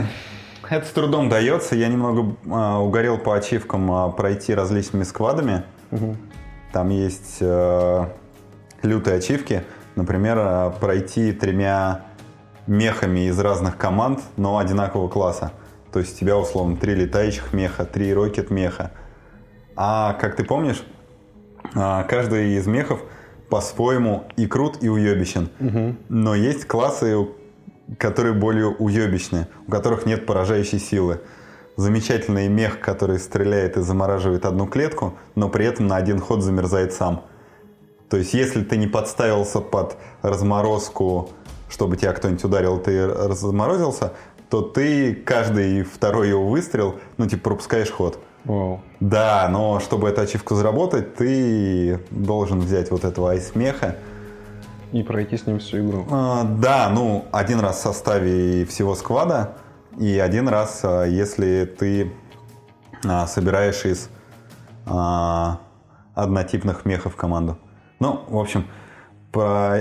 [0.77, 1.77] это с трудом дается.
[1.77, 5.65] Я немного а, угорел по ачивкам а, пройти различными сквадами.
[6.73, 8.07] Там есть э,
[8.83, 9.63] лютые ачивки.
[9.95, 12.07] Например, а, пройти тремя
[12.67, 15.53] мехами из разных команд, но одинакового класса.
[15.93, 18.93] То есть у тебя, условно, три летающих меха, три рокет меха.
[19.77, 20.83] А как ты помнишь,
[21.75, 23.03] каждый из мехов
[23.51, 25.51] по-своему и крут, и уебищен.
[26.09, 27.15] Но есть классы,
[27.99, 31.21] которые более уебищные, у которых нет поражающей силы.
[31.77, 36.93] Замечательный мех, который стреляет и замораживает одну клетку, но при этом на один ход замерзает
[36.93, 37.25] сам.
[38.11, 41.31] То есть, если ты не подставился под разморозку,
[41.71, 44.13] чтобы тебя кто-нибудь ударил, ты разморозился,
[44.51, 48.19] то ты каждый второй его выстрел, ну, типа, пропускаешь ход.
[48.45, 48.83] Вау.
[49.01, 53.97] Да, но чтобы эту ачивку заработать, ты должен взять вот этого айсмеха.
[54.93, 56.07] И пройти с ним всю игру.
[56.11, 59.55] А, да, ну, один раз в составе всего сквада,
[59.99, 62.13] и один раз, а, если ты
[63.05, 64.11] а, собираешь из
[64.87, 65.61] а,
[66.15, 67.59] однотипных мехов команду.
[68.01, 68.67] Ну, в общем,
[69.31, 69.79] по,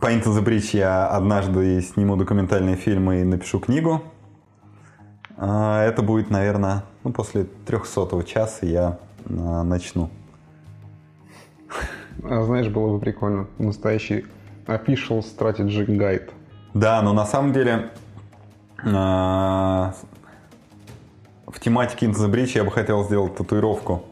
[0.00, 4.02] Into the Breach я однажды сниму документальные фильмы и напишу книгу.
[5.36, 10.10] А, это будет, наверное, ну, после 300 часа я а, начну.
[12.24, 13.46] А знаешь, было бы прикольно.
[13.58, 14.26] Настоящий
[14.68, 16.30] official strategy guide.
[16.74, 17.90] Да, но на самом деле
[18.84, 19.94] а,
[21.46, 24.04] в тематике Into the Breach я бы хотел сделать татуировку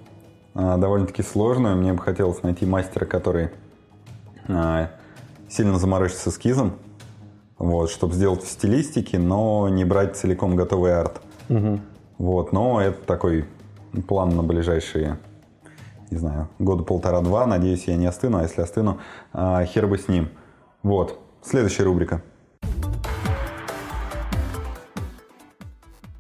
[0.54, 1.76] а, довольно-таки сложную.
[1.76, 3.50] Мне бы хотелось найти мастера, который
[4.48, 4.90] а,
[5.48, 6.72] сильно заморочится эскизом,
[7.58, 11.20] вот, чтобы сделать в стилистике, но не брать целиком готовый арт.
[12.18, 13.44] Вот, но это такой
[14.08, 15.18] план на ближайшие,
[16.10, 17.46] не знаю, года полтора-два.
[17.46, 18.98] Надеюсь, я не остыну, а если остыну,
[19.34, 20.30] хер бы с ним.
[20.86, 22.22] Вот, следующая рубрика.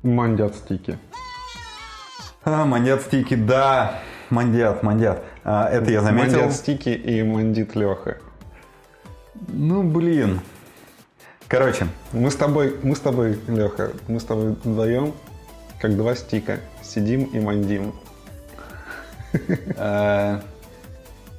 [0.02, 0.98] Мандят стики.
[2.42, 5.22] А, мандят стики, да, мандят, мандят.
[5.44, 6.40] А, это я заметил.
[6.40, 8.18] Мандят стики и мандит Леха.
[9.46, 10.40] Ну, блин.
[11.46, 15.14] Короче, Мы с тобой, мы с тобой, Леха, мы с тобой вдвоем,
[15.80, 17.94] как два стика, сидим и мандим.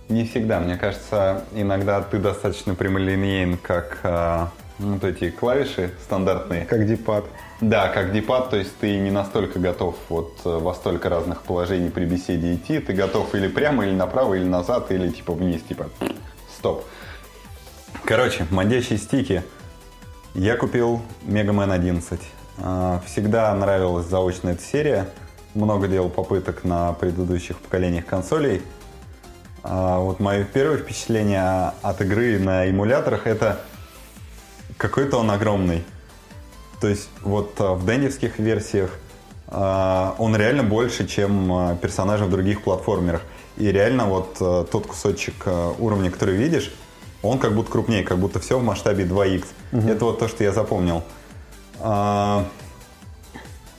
[0.09, 0.59] Не всегда.
[0.59, 4.45] Мне кажется, иногда ты достаточно прямолинеен, как э,
[4.79, 6.65] вот эти клавиши стандартные.
[6.65, 7.25] Как дипад.
[7.59, 11.89] Да, как дипад, то есть ты не настолько готов вот э, во столько разных положений
[11.89, 12.79] при беседе идти.
[12.79, 15.89] Ты готов или прямо, или направо, или назад, или типа вниз, типа
[16.57, 16.85] стоп.
[18.05, 19.43] Короче, мандящие стики.
[20.33, 22.19] Я купил Mega Man 11.
[22.59, 25.09] А, Всегда нравилась заочная эта серия.
[25.55, 28.61] Много делал попыток на предыдущих поколениях консолей.
[29.69, 33.59] А, Вот мое первое впечатление от игры на эмуляторах это
[34.77, 35.83] какой-то он огромный.
[36.79, 38.91] То есть вот а, в дендевских версиях
[39.47, 43.21] а, он реально больше, чем персонажи в других платформерах.
[43.57, 45.47] И реально вот тот кусочек
[45.79, 46.71] уровня, который видишь,
[47.23, 49.45] он как будто крупнее, как будто все в масштабе 2х.
[49.71, 51.03] Это вот то, что я запомнил.
[51.79, 52.45] А,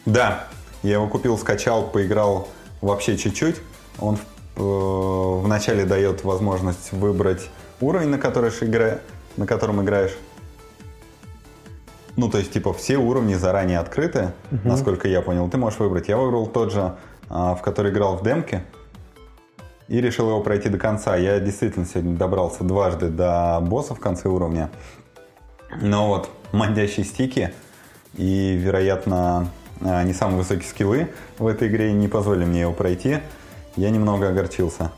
[0.04, 0.48] да,
[0.82, 2.48] я его купил, скачал, поиграл
[2.80, 3.56] вообще чуть-чуть.
[4.00, 4.18] Он
[4.58, 7.48] вначале дает возможность выбрать
[7.80, 8.98] уровень, на, который игра-
[9.36, 10.16] на котором играешь.
[12.16, 14.32] Ну, то есть, типа, все уровни заранее открыты,
[14.64, 15.48] насколько я понял.
[15.48, 16.08] Ты можешь выбрать.
[16.08, 16.96] Я выбрал тот же,
[17.28, 18.64] а, в который играл в демке.
[19.86, 21.16] И решил его пройти до конца.
[21.16, 24.70] Я действительно сегодня добрался дважды до босса в конце уровня.
[25.80, 27.54] Но вот мандящие стики
[28.14, 29.48] и, вероятно,
[29.80, 33.18] а, не самые высокие скиллы в этой игре не позволили мне его пройти.
[33.78, 34.90] Я немного огорчился.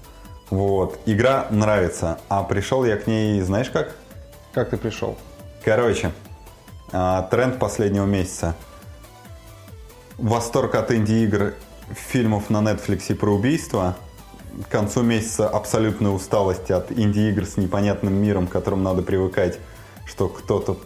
[0.48, 0.98] Вот.
[1.04, 2.18] Игра нравится.
[2.30, 3.94] А пришел я к ней, знаешь как?
[4.54, 5.18] Как ты пришел?
[5.62, 6.12] Короче,
[6.90, 8.54] а, тренд последнего месяца.
[10.16, 11.52] Восторг от инди-игр,
[11.90, 13.96] фильмов на Netflix про убийства
[14.66, 19.58] к концу месяца абсолютной усталости от инди-игр с непонятным миром, к которым надо привыкать,
[20.06, 20.78] что кто-то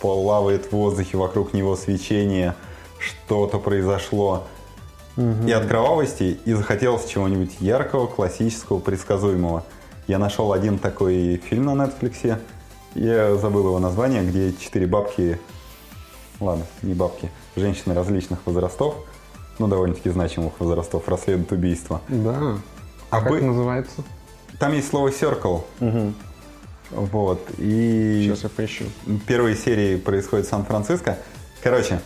[0.00, 2.54] плавает в воздухе, вокруг него свечение,
[3.00, 4.46] что-то произошло.
[5.46, 9.64] И от кровавости, и захотелось чего-нибудь яркого, классического, предсказуемого.
[10.06, 12.38] Я нашел один такой фильм на Netflix,
[12.94, 15.40] я забыл его название, где четыре бабки,
[16.40, 18.94] ладно, не бабки, женщины различных возрастов,
[19.58, 22.00] ну, довольно-таки значимых возрастов, расследуют убийство.
[22.08, 22.36] Да.
[22.38, 22.58] А,
[23.10, 24.02] А как вы- называется?
[24.60, 25.64] Там есть слово «circle»,
[26.90, 28.22] вот, и...
[28.24, 28.84] Сейчас я поищу.
[29.26, 31.18] первые серии происходят в Сан-Франциско.
[31.62, 32.00] Короче,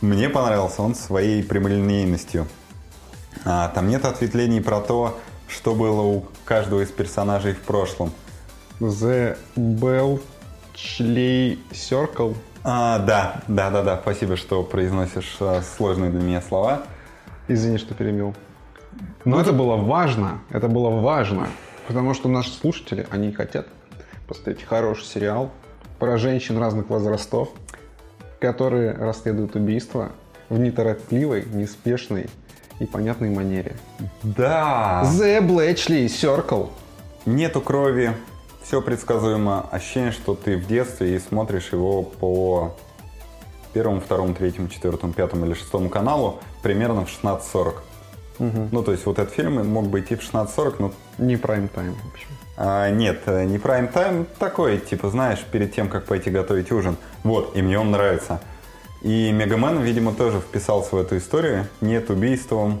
[0.00, 2.46] мне понравился он своей прямолинейностью.
[3.44, 8.12] А, там нет ответвлений про то, что было у каждого из персонажей в прошлом.
[8.80, 12.36] The Belchley Circle.
[12.64, 16.82] А, да, да, да, да, спасибо, что произносишь а, сложные для меня слова.
[17.48, 18.34] Извини, что перебил.
[19.24, 20.40] Но это было важно.
[20.50, 21.48] Это было важно.
[21.86, 23.66] Потому что наши слушатели, они хотят
[24.26, 25.50] посмотреть хороший сериал
[25.98, 27.50] про женщин разных возрастов,
[28.40, 30.12] которые расследуют убийства
[30.48, 32.28] в неторопливой, неспешной
[32.80, 33.76] и понятной манере.
[34.22, 35.02] Да!
[35.04, 36.70] The Bletchley Circle.
[37.26, 38.12] Нету крови,
[38.62, 39.66] все предсказуемо.
[39.70, 42.74] Ощущение, что ты в детстве и смотришь его по
[43.72, 47.74] первому, второму, третьему, четвертому, пятому или шестому каналу примерно в 16.40.
[48.38, 52.12] Ну, то есть вот этот фильм мог бы идти в 16.40, но Не прайм-тайм, в
[52.12, 52.28] общем.
[52.56, 56.96] а, нет, э, не прайм-тайм, такой, типа, знаешь, перед тем, как пойти готовить ужин.
[57.24, 58.40] Вот, и мне он нравится.
[59.02, 61.66] И Мегамен, видимо, тоже вписался в эту историю.
[61.80, 62.80] Нет убийством,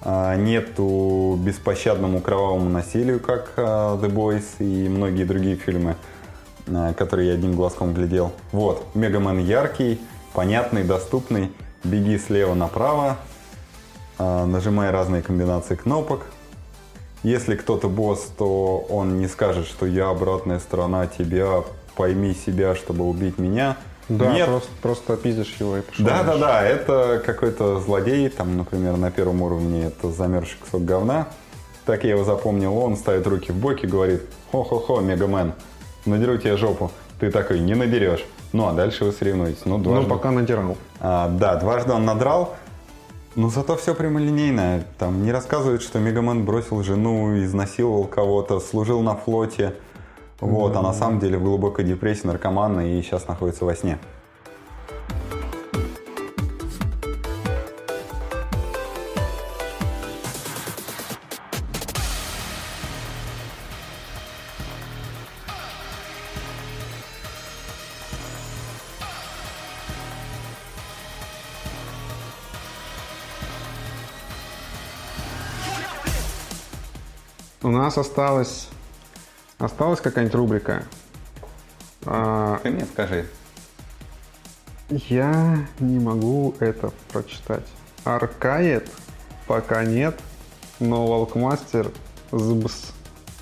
[0.00, 5.96] а, нету беспощадному кровавому насилию, как а, The Boys и многие другие фильмы,
[6.68, 8.32] а, которые я одним глазком глядел.
[8.52, 10.00] Вот, Мегамен яркий,
[10.32, 11.52] понятный, доступный.
[11.84, 13.16] Беги слева направо,
[14.18, 16.22] нажимай разные комбинации кнопок,
[17.26, 21.64] если кто-то босс, то он не скажет, что я обратная сторона тебя,
[21.96, 23.76] пойми себя, чтобы убить меня.
[24.08, 24.46] Да, Нет.
[24.46, 26.04] просто, просто пиздишь его и пошел.
[26.06, 26.40] Да, да, дальше.
[26.40, 31.26] да, это какой-то злодей, там, например, на первом уровне это замерзший кусок говна.
[31.86, 35.52] Так я его запомнил, он ставит руки в боки, говорит, хо-хо-хо, Мегамен,
[36.04, 36.90] надеру тебе жопу.
[37.18, 38.24] Ты такой, не надерешь.
[38.52, 39.62] Ну, а дальше вы соревнуетесь.
[39.64, 40.08] Ну, Ну, дважды.
[40.10, 40.76] пока надирал.
[41.00, 42.54] А, да, дважды он надрал,
[43.34, 44.84] но зато все прямолинейно.
[44.98, 49.74] Там не рассказывают, что Мегамен бросил жену, изнасиловал кого-то, служил на флоте.
[50.40, 53.98] Вот, а на самом деле в глубокой депрессии наркоман и сейчас находится во сне.
[77.62, 78.68] У нас осталось...
[79.66, 80.84] Осталась какая-нибудь рубрика?
[82.04, 83.26] А, Ты мне скажи.
[84.90, 87.66] я не могу это прочитать.
[88.04, 88.88] Аркает
[89.48, 90.20] пока нет,
[90.78, 91.90] но Волкмастер
[92.30, 92.92] сбс.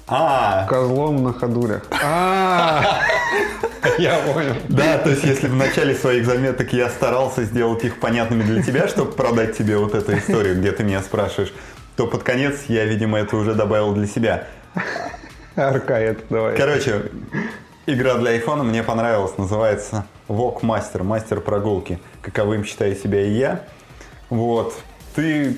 [0.07, 1.83] А, Козлом на ходулях.
[2.03, 3.01] А,
[3.99, 4.55] Я понял.
[4.71, 8.89] да, то есть если в начале своих заметок я старался сделать их понятными для тебя,
[8.89, 11.53] чтобы продать тебе вот эту историю, где ты меня спрашиваешь,
[11.97, 14.47] то под конец я, видимо, это уже добавил для себя.
[15.57, 16.57] Аркает, давай.
[16.57, 17.11] Короче,
[17.87, 22.01] игра для айфона мне понравилась, называется Walk Master, мастер прогулки.
[22.23, 23.65] Каковым считаю себя и я.
[24.31, 24.75] Вот.
[25.15, 25.57] Ты,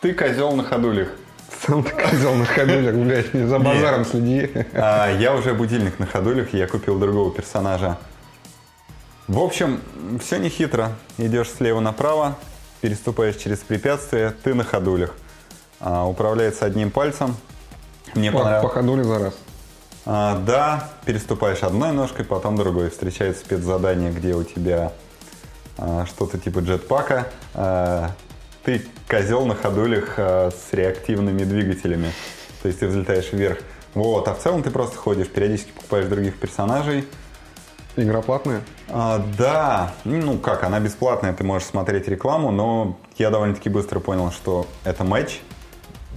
[0.00, 1.08] ты козел на ходулях.
[1.66, 4.50] Сам ты козел на ходулях, блядь, не за базаром следи.
[4.74, 7.96] А, я уже будильник на ходулях, я купил другого персонажа.
[9.28, 9.80] В общем,
[10.20, 10.92] все не хитро.
[11.16, 12.36] Идешь слева направо,
[12.82, 15.14] переступаешь через препятствие, ты на ходулях.
[15.80, 17.34] А, управляется одним пальцем.
[18.14, 18.62] Мне По, понравилось.
[18.62, 19.34] по ходуле за раз.
[20.06, 22.90] А, да, переступаешь одной ножкой, потом другой.
[22.90, 24.92] Встречается спецзадание, где у тебя
[25.78, 27.28] а, что-то типа джетпака.
[27.54, 28.10] А,
[28.64, 32.12] ты козел на ходулях а, с реактивными двигателями.
[32.62, 33.58] То есть ты взлетаешь вверх.
[33.94, 37.06] Вот, а в целом ты просто ходишь, периодически покупаешь других персонажей.
[37.96, 38.62] Игра платная?
[38.88, 44.32] А, да, ну как, она бесплатная, ты можешь смотреть рекламу, но я довольно-таки быстро понял,
[44.32, 45.40] что это матч.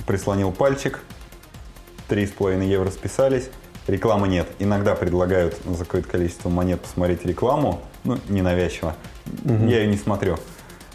[0.07, 1.01] Прислонил пальчик,
[2.09, 3.49] 3,5 евро списались,
[3.87, 4.47] рекламы нет.
[4.59, 8.95] Иногда предлагают за какое-то количество монет посмотреть рекламу, ну, ненавязчиво.
[9.43, 10.37] Я ее не смотрю.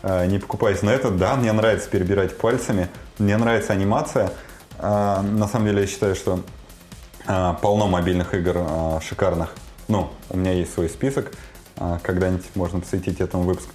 [0.02, 1.10] А, Не покупаюсь на это.
[1.10, 4.32] Да, мне нравится перебирать пальцами, мне нравится анимация.
[4.78, 6.40] А, На самом деле я считаю, что
[7.26, 8.58] а, полно мобильных игр
[9.02, 9.54] шикарных.
[9.88, 11.32] Ну, у меня есть свой список,
[12.02, 13.68] когда-нибудь можно посвятить этому выпуск.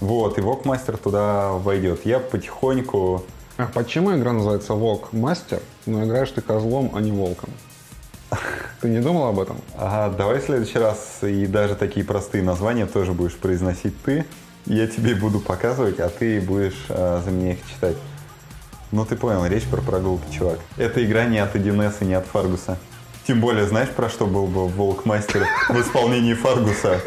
[0.00, 2.06] Вот, и Вокмастер туда войдет.
[2.06, 3.24] Я потихоньку
[3.60, 7.50] А почему игра называется Волк Мастер, но играешь ты козлом, а не волком?
[8.80, 9.58] Ты не думал об этом?
[9.76, 14.24] Ага, давай в следующий раз и даже такие простые названия тоже будешь произносить ты.
[14.64, 17.96] Я тебе буду показывать, а ты будешь а, за меня их читать.
[18.92, 20.58] Ну ты понял, речь про прогулки, чувак.
[20.78, 22.78] Эта игра не от 1С и не от Фаргуса.
[23.26, 26.98] Тем более, знаешь, про что был бы Волк Мастер в исполнении Фаргуса?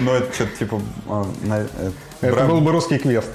[0.00, 0.82] Ну, это что-то типа...
[1.08, 3.30] а, э, Это был бы русский квест.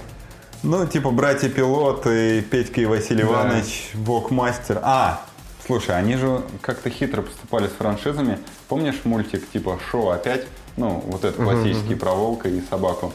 [0.63, 3.29] Ну, типа братья-пилоты, Петька и Василий Да.
[3.29, 4.79] Иванович, Вок-мастер.
[4.83, 5.21] А,
[5.65, 8.37] слушай, они же как-то хитро поступали с франшизами.
[8.67, 10.45] Помнишь мультик типа «Шоу опять»?
[10.77, 13.11] Ну, вот этот классический про волка и собаку.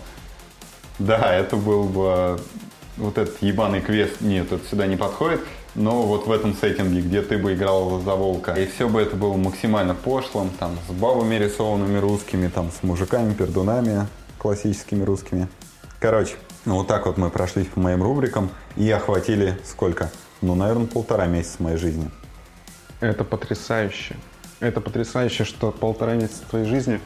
[0.98, 2.40] Да, это был бы
[2.96, 4.20] вот этот ебаный квест.
[4.20, 5.40] Нет, это сюда не подходит.
[5.76, 8.54] Но вот в этом сеттинге, где ты бы играл за волка.
[8.54, 13.34] И все бы это было максимально пошлым, там, с бабами рисованными русскими, там, с мужиками,
[13.34, 15.48] пердунами классическими русскими.
[16.00, 16.34] Короче,
[16.66, 20.10] ну вот так вот мы прошлись по моим рубрикам и охватили сколько?
[20.42, 22.10] Ну, наверное, полтора месяца моей жизни.
[23.00, 24.16] Это потрясающе.
[24.60, 27.00] Это потрясающе, что полтора месяца твоей жизни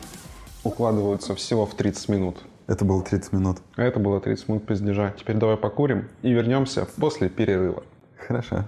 [0.64, 2.38] укладываются всего в 30 минут.
[2.66, 3.58] Это было 30 минут.
[3.76, 5.14] А это было 30 минут пиздежа.
[5.18, 7.82] Теперь давай покурим и вернемся после перерыва.
[8.16, 8.64] Хорошо.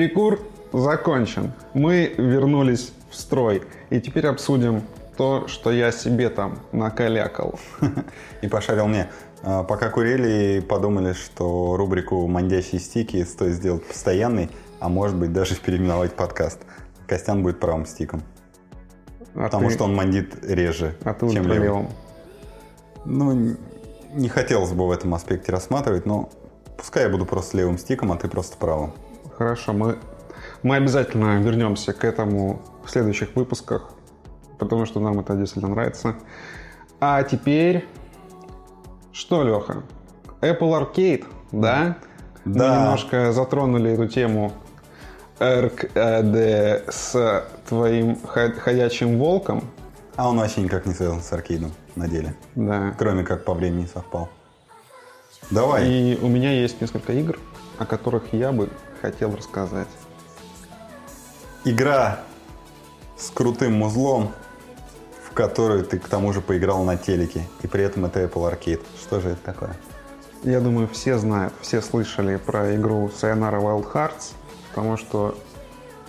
[0.00, 0.40] Перекур
[0.74, 1.52] закончен.
[1.72, 3.62] Мы вернулись в строй.
[3.88, 4.82] И теперь обсудим
[5.16, 7.58] то, что я себе там накалякал.
[8.42, 9.08] И пошарил мне.
[9.42, 15.54] А, Пока курили, подумали, что рубрику «Мандящие стики» стоит сделать постоянной, а может быть даже
[15.56, 16.58] переименовать подкаст.
[17.06, 18.22] Костян будет правым стиком.
[19.34, 21.48] А Потому ты- что он мандит реже, А ты чем левым.
[21.48, 21.88] ультралевым.
[23.06, 23.56] Ну,
[24.12, 26.28] не хотелось бы в этом аспекте рассматривать, но
[26.76, 28.92] пускай я буду просто левым стиком, а ты просто правым.
[29.36, 29.98] Хорошо, мы,
[30.62, 33.90] мы обязательно вернемся к этому в следующих выпусках,
[34.58, 36.14] потому что нам это действительно нравится.
[37.00, 37.86] А теперь...
[39.12, 39.82] Что, Леха?
[40.40, 40.58] Apple
[40.94, 41.96] Arcade, да?
[42.44, 42.76] Мы Да.
[42.84, 44.52] немножко затронули эту тему
[45.40, 49.64] РКД с твоим хо- ходячим волком.
[50.16, 52.34] А он вообще никак не связан с аркейдом на деле.
[52.54, 52.94] Да.
[52.98, 54.28] Кроме как по времени совпал.
[55.50, 55.86] Давай.
[55.88, 57.38] И у меня есть несколько игр,
[57.78, 58.68] о которых я бы
[59.02, 59.88] хотел рассказать.
[61.64, 62.20] Игра
[63.16, 64.32] с крутым музлом,
[65.22, 67.42] в которую ты к тому же поиграл на телеке.
[67.62, 68.82] И при этом это Apple Arcade.
[69.00, 69.76] Что же это такое?
[70.42, 74.34] Я думаю, все знают, все слышали про игру Sayonara Wild Hearts,
[74.68, 75.36] потому что,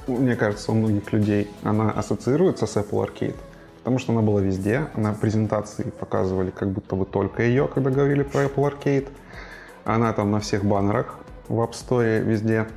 [0.06, 3.36] мне кажется, у многих людей она ассоциируется с Apple Arcade,
[3.80, 8.21] потому что она была везде, на презентации показывали как будто бы только ее, когда говорили
[8.21, 9.08] про Apple Arcade.
[9.86, 12.67] Она там на всех баннерах в App Store везде.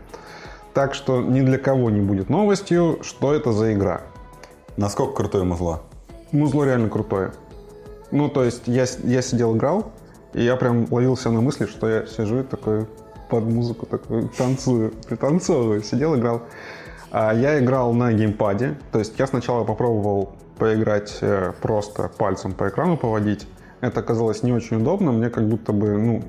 [0.74, 4.02] Так что ни для кого не будет новостью, что это за игра.
[4.76, 5.82] Насколько крутое музло?
[6.32, 7.32] Музло реально крутое.
[8.10, 9.92] Ну, то есть я, я сидел, играл,
[10.32, 12.86] и я прям ловился на мысли, что я сижу и такой
[13.28, 16.42] под музыку такой танцую, пританцовываю, сидел, играл.
[17.12, 22.68] А я играл на геймпаде, то есть я сначала попробовал поиграть э, просто пальцем по
[22.68, 23.48] экрану поводить.
[23.80, 26.22] Это оказалось не очень удобно, мне как будто бы, ну,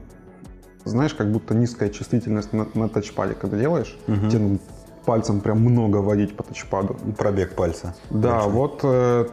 [0.85, 4.59] знаешь, как будто низкая чувствительность на, на тачпаде, когда делаешь, тебе надо
[5.05, 6.95] пальцем прям много водить по тачпаду.
[7.17, 7.95] Пробег пальца.
[8.09, 9.27] Да, вот э,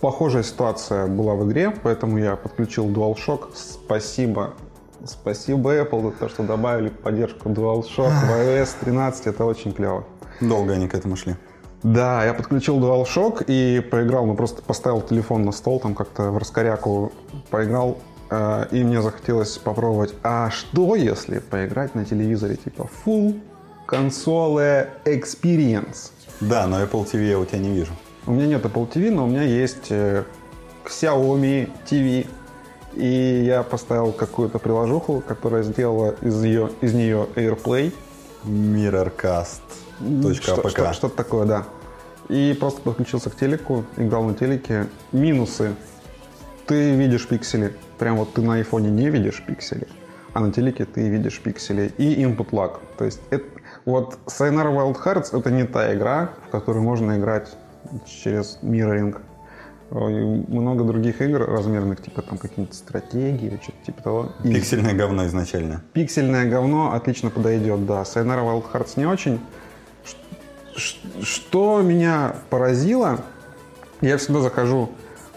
[0.00, 3.50] похожая ситуация была в игре, поэтому я подключил DualShock.
[3.54, 4.54] Спасибо.
[5.04, 9.26] Спасибо Apple за то, что добавили поддержку DualShock в iOS 13.
[9.26, 10.04] Это очень клево.
[10.40, 11.36] Долго они к этому шли.
[11.82, 16.38] Да, я подключил DualShock и поиграл, ну просто поставил телефон на стол, там как-то в
[16.38, 17.12] раскоряку
[17.50, 17.98] поиграл,
[18.70, 23.40] и мне захотелось попробовать, а что если поиграть на телевизоре типа Full
[23.88, 26.10] Console Experience?
[26.40, 27.92] Да, но Apple TV я у тебя не вижу.
[28.26, 30.24] У меня нет Apple TV, но у меня есть э,
[30.84, 32.26] Xiaomi TV.
[32.94, 37.92] И я поставил какую-то приложуху, которая сделала из, ее, из нее AirPlay.
[38.42, 40.70] Что- Mirrorcast.apk.
[40.72, 41.64] что- Что-то такое, да.
[42.28, 44.88] И просто подключился к телеку, играл на телеке.
[45.12, 45.74] Минусы.
[46.66, 47.74] Ты видишь пиксели.
[48.02, 49.86] Прям вот ты на айфоне не видишь пиксели,
[50.32, 51.92] а на телеке ты видишь пиксели.
[51.98, 52.80] И input lag.
[52.98, 53.44] То есть это,
[53.84, 57.56] вот Sayonara Wild Hearts это не та игра, в которую можно играть
[58.04, 59.20] через мирроринг.
[59.92, 64.32] Ой, Много других игр размерных, типа там какие-нибудь стратегии или что-то типа того.
[64.42, 65.82] И Пиксельное говно изначально.
[65.92, 68.02] Пиксельное говно отлично подойдет, да.
[68.02, 69.38] Sayonara Wild Hearts не очень.
[70.74, 73.20] Ш- Что меня поразило,
[74.00, 74.90] я всегда захожу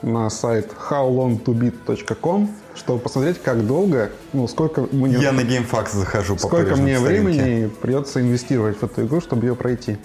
[0.05, 5.17] на сайт howlongtobeat.com, чтобы посмотреть, как долго, ну, сколько мне...
[5.17, 9.55] Я на GameFAQs захожу Сколько по мне времени придется инвестировать в эту игру, чтобы ее
[9.55, 9.97] пройти.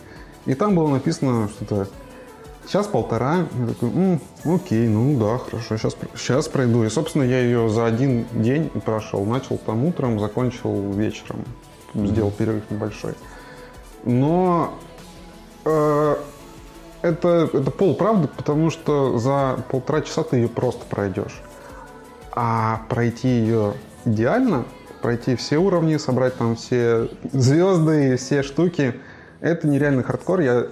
[0.46, 1.86] И там было написано что-то
[2.66, 3.46] час-полтора.
[3.58, 6.82] Я такой, М, окей, ну да, хорошо, сейчас, сейчас пройду.
[6.84, 9.24] И, собственно, я ее за один день прошел.
[9.26, 11.44] Начал там утром, закончил вечером.
[11.94, 13.14] Сделал перерыв небольшой.
[14.04, 14.72] Но
[15.66, 16.16] э,
[17.02, 21.42] это, это полправда, потому что за полтора часа ты ее просто пройдешь.
[22.32, 23.74] А пройти ее
[24.04, 24.64] идеально,
[25.02, 28.94] пройти все уровни, собрать там все звезды и все штуки,
[29.40, 30.40] это нереальный хардкор.
[30.40, 30.66] Я...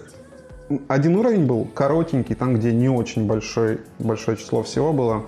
[0.86, 5.24] Один уровень был коротенький, там, где не очень большой, большое число всего было.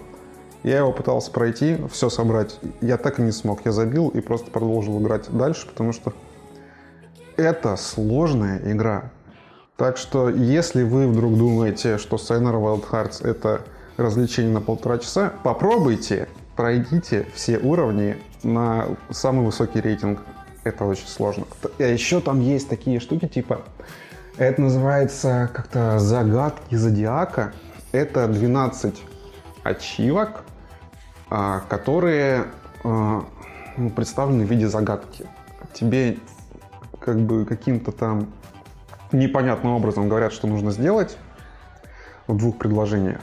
[0.63, 2.61] Я его пытался пройти, все собрать.
[2.83, 3.65] Я так и не смог.
[3.65, 6.13] Я забил и просто продолжил играть дальше, потому что
[7.39, 9.11] это сложная игра.
[9.81, 13.63] Так что, если вы вдруг думаете, что Sayonara Wild Hearts это
[13.97, 20.21] развлечение на полтора часа, попробуйте, пройдите все уровни на самый высокий рейтинг.
[20.65, 21.47] Это очень сложно.
[21.79, 23.63] А еще там есть такие штуки, типа,
[24.37, 27.55] это называется как-то загадки зодиака.
[27.91, 29.03] Это 12
[29.63, 30.45] ачивок,
[31.31, 32.49] а, которые
[32.85, 33.25] а,
[33.79, 35.25] ну, представлены в виде загадки.
[35.73, 36.19] Тебе
[36.99, 38.29] как бы каким-то там
[39.13, 41.17] непонятным образом говорят, что нужно сделать
[42.27, 43.21] в двух предложениях.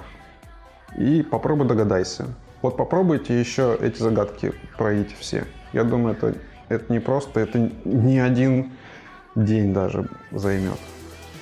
[0.95, 2.27] И попробуй догадайся.
[2.61, 5.45] Вот попробуйте еще эти загадки пройти все.
[5.73, 6.35] Я думаю, это,
[6.69, 8.71] это не просто, это не один
[9.35, 10.79] день даже займет.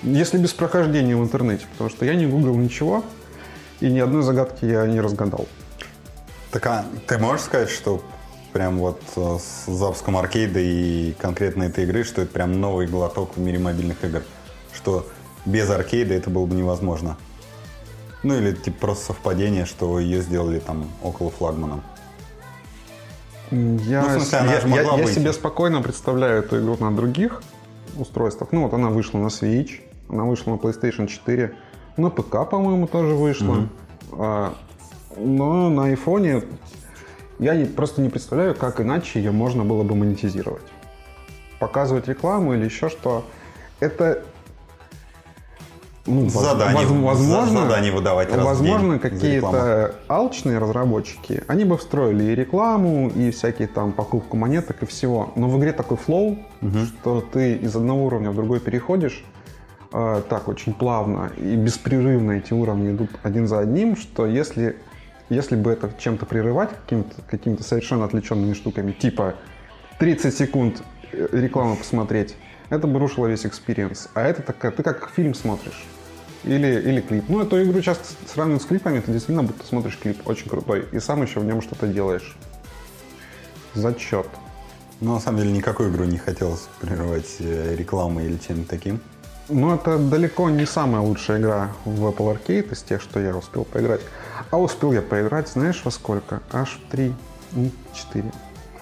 [0.03, 3.03] Если без прохождения в интернете, потому что я не гуглил ничего,
[3.79, 5.47] и ни одной загадки я не разгадал.
[6.51, 8.03] Так а ты можешь сказать, что
[8.53, 13.35] прям вот э, с запуском аркейда и конкретно этой игры, что это прям новый глоток
[13.35, 14.21] в мире мобильных игр.
[14.76, 15.05] Что
[15.45, 17.17] без аркейда это было бы невозможно.
[18.23, 21.82] Ну или типа просто совпадение, что ее сделали там около флагмана.
[23.51, 27.43] Я, ну, смысле, я, я, я себе спокойно представляю эту игру на других
[27.95, 28.51] устройствах.
[28.51, 31.55] Ну вот она вышла на Switch, она вышла на PlayStation 4,
[31.97, 33.53] на ПК, по-моему, тоже вышла.
[33.53, 33.69] Mm-hmm.
[34.13, 34.55] А,
[35.17, 36.43] но на айфоне
[37.39, 40.65] я просто не представляю, как иначе ее можно было бы монетизировать.
[41.59, 43.26] Показывать рекламу или еще что.
[43.80, 44.23] Это
[46.06, 53.32] ну, задание, возможно, задание выдавать Возможно, какие-то алчные разработчики, они бы встроили и рекламу, и
[53.32, 55.32] всякие там покупку монеток и всего.
[55.36, 56.80] Но в игре такой флоу, угу.
[56.86, 59.24] что ты из одного уровня в другой переходишь
[59.91, 64.78] э, так очень плавно и беспрерывно эти уровни идут один за одним, что если
[65.30, 69.36] если бы это чем-то прерывать, какими-то какими совершенно отвлеченными штуками, типа
[69.97, 72.36] 30 секунд э, рекламу посмотреть,
[72.70, 74.09] это бы рушило весь experience.
[74.14, 75.84] А это такая, ты как фильм смотришь.
[76.45, 77.25] Или, или клип.
[77.27, 80.99] Ну, эту игру часто сравнивают с клипами, ты действительно будто смотришь клип, очень крутой, и
[80.99, 82.35] сам еще в нем что-то делаешь.
[83.73, 84.27] Зачет.
[85.01, 89.01] Ну, на самом деле, никакую игру не хотелось прерывать э, рекламой или чем-то таким.
[89.49, 93.65] Ну, это далеко не самая лучшая игра в Apple Arcade из тех, что я успел
[93.65, 94.01] поиграть.
[94.51, 96.41] А успел я поиграть, знаешь, во сколько?
[96.51, 97.13] Аж в 3,
[97.93, 98.31] 4.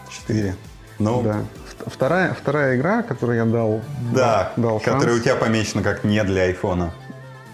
[0.10, 0.56] 4.
[1.00, 1.46] Ну, да.
[1.86, 3.82] Вторая, вторая игра, которую я дал,
[4.14, 4.96] да, дал шанс.
[4.96, 6.94] которая у тебя помечена как не для айфона.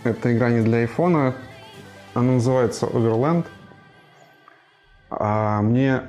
[0.04, 1.36] Это игра не для айфона.
[2.14, 3.46] Она называется Overland.
[5.10, 6.04] А мне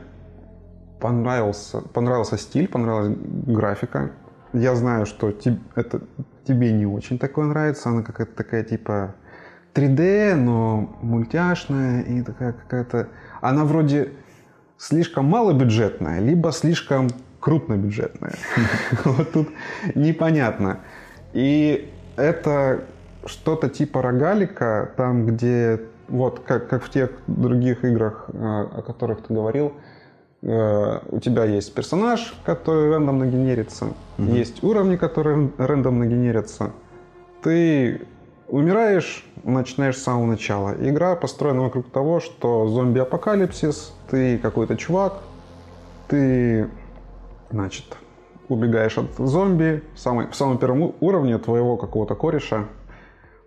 [1.01, 3.17] понравился, понравился стиль, понравилась
[3.47, 4.13] графика.
[4.53, 6.03] Я знаю, что тебе, это
[6.45, 7.89] тебе не очень такое нравится.
[7.89, 9.15] Она какая-то такая типа
[9.75, 13.09] 3D, но мультяшная и такая какая-то...
[13.41, 14.13] Она вроде
[14.77, 17.09] слишком малобюджетная, либо слишком
[17.41, 18.35] крупнобюджетная.
[19.05, 19.49] Вот тут
[19.95, 20.81] непонятно.
[21.33, 22.85] И это
[23.27, 29.23] что-то типа рогалика, там, где вот как, как в тех других играх, э, о которых
[29.23, 29.73] ты говорил,
[30.43, 33.87] э, у тебя есть персонаж, который рандомно генерится,
[34.19, 34.37] mm-hmm.
[34.37, 36.73] есть уровни, которые рандомно генерятся.
[37.43, 38.03] Ты
[38.49, 40.75] умираешь, начинаешь с самого начала.
[40.81, 45.23] Игра построена вокруг того, что зомби-апокалипсис, ты какой-то чувак,
[46.09, 46.69] ты,
[47.51, 47.85] значит,
[48.49, 52.67] убегаешь от зомби, в, самой, в самом первом уровне твоего какого-то кореша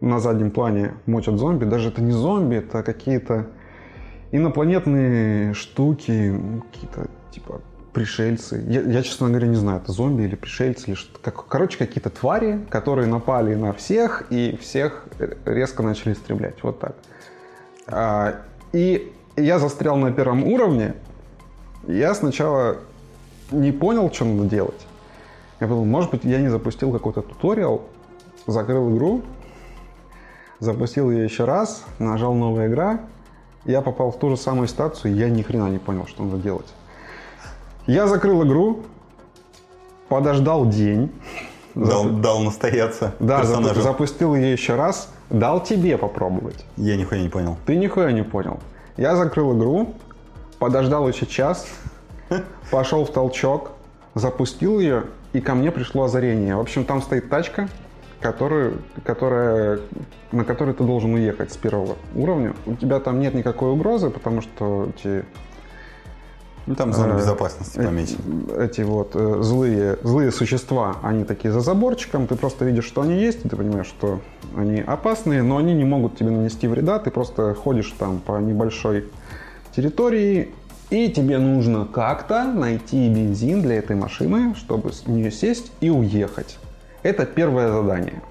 [0.03, 1.63] на заднем плане мочат зомби.
[1.63, 3.47] Даже это не зомби, это какие-то
[4.31, 6.39] инопланетные штуки,
[6.71, 7.61] какие-то типа
[7.93, 8.61] пришельцы.
[8.67, 11.19] Я, я, честно говоря, не знаю, это зомби или пришельцы, или что-то.
[11.19, 15.05] Как, короче, какие-то твари, которые напали на всех и всех
[15.45, 16.61] резко начали истреблять.
[16.63, 16.95] Вот так.
[17.87, 18.41] А,
[18.73, 20.95] и я застрял на первом уровне.
[21.87, 22.77] Я сначала
[23.51, 24.85] не понял, что надо делать.
[25.61, 27.83] Я подумал, может быть, я не запустил какой-то туториал,
[28.47, 29.21] закрыл игру,
[30.63, 33.01] запустил ее еще раз, нажал новая игра,
[33.65, 36.73] я попал в ту же самую ситуацию, я ни хрена не понял, что надо делать.
[37.85, 38.83] Я закрыл игру,
[40.07, 41.11] подождал день,
[41.75, 43.81] Дал, дал настояться да, персонажу.
[43.81, 46.65] запустил ее еще раз, дал тебе попробовать.
[46.77, 47.57] Я нихуя не понял.
[47.65, 48.59] Ты нихуя не понял.
[48.95, 49.95] Я закрыл игру,
[50.59, 51.65] подождал еще час,
[52.71, 53.71] пошел в толчок,
[54.13, 56.55] запустил ее, и ко мне пришло озарение.
[56.55, 57.67] В общем, там стоит тачка,
[58.23, 59.79] которую, которая,
[60.31, 62.55] на которой ты должен уехать с первого уровня.
[62.65, 65.25] У тебя там нет никакой угрозы, потому что эти,
[66.65, 68.61] Ну, там зона Э, безопасности помечена.
[68.63, 73.15] эти вот э, злые, злые существа, они такие за заборчиком, ты просто видишь, что они
[73.19, 74.21] есть, и ты понимаешь, что
[74.55, 79.11] они опасные, но они не могут тебе нанести вреда, ты просто ходишь там по небольшой
[79.75, 80.53] территории,
[80.89, 86.59] и тебе нужно как-то найти бензин для этой машины, чтобы с нее сесть и уехать.
[87.03, 88.21] Это первое задание.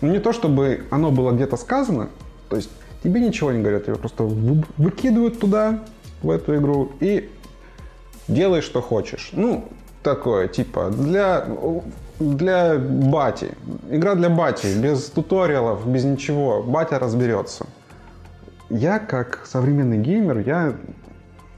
[0.00, 2.08] Ну, не то, чтобы оно было где-то сказано,
[2.48, 2.70] то есть
[3.02, 5.80] тебе ничего не говорят, тебя просто вы- выкидывают туда,
[6.22, 7.30] в эту игру, и
[8.28, 9.30] делай, что хочешь.
[9.32, 9.64] Ну,
[10.02, 11.46] такое, типа, для,
[12.20, 13.54] для бати.
[13.90, 16.62] Игра для бати, без туториалов, без ничего.
[16.62, 17.66] Батя разберется.
[18.70, 20.74] Я, как современный геймер, я,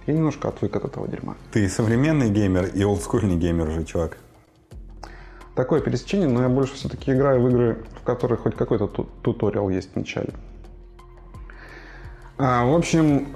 [0.06, 1.36] я немножко отвык от этого дерьма.
[1.52, 4.18] Ты современный геймер и олдскульный геймер уже, чувак.
[5.55, 9.68] Такое пересечение, но я больше все-таки играю в игры, в которых хоть какой-то ту- туториал
[9.70, 10.30] есть в начале.
[12.38, 13.28] А, в общем,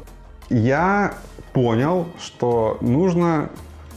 [0.50, 1.14] я
[1.52, 3.50] понял, что нужно,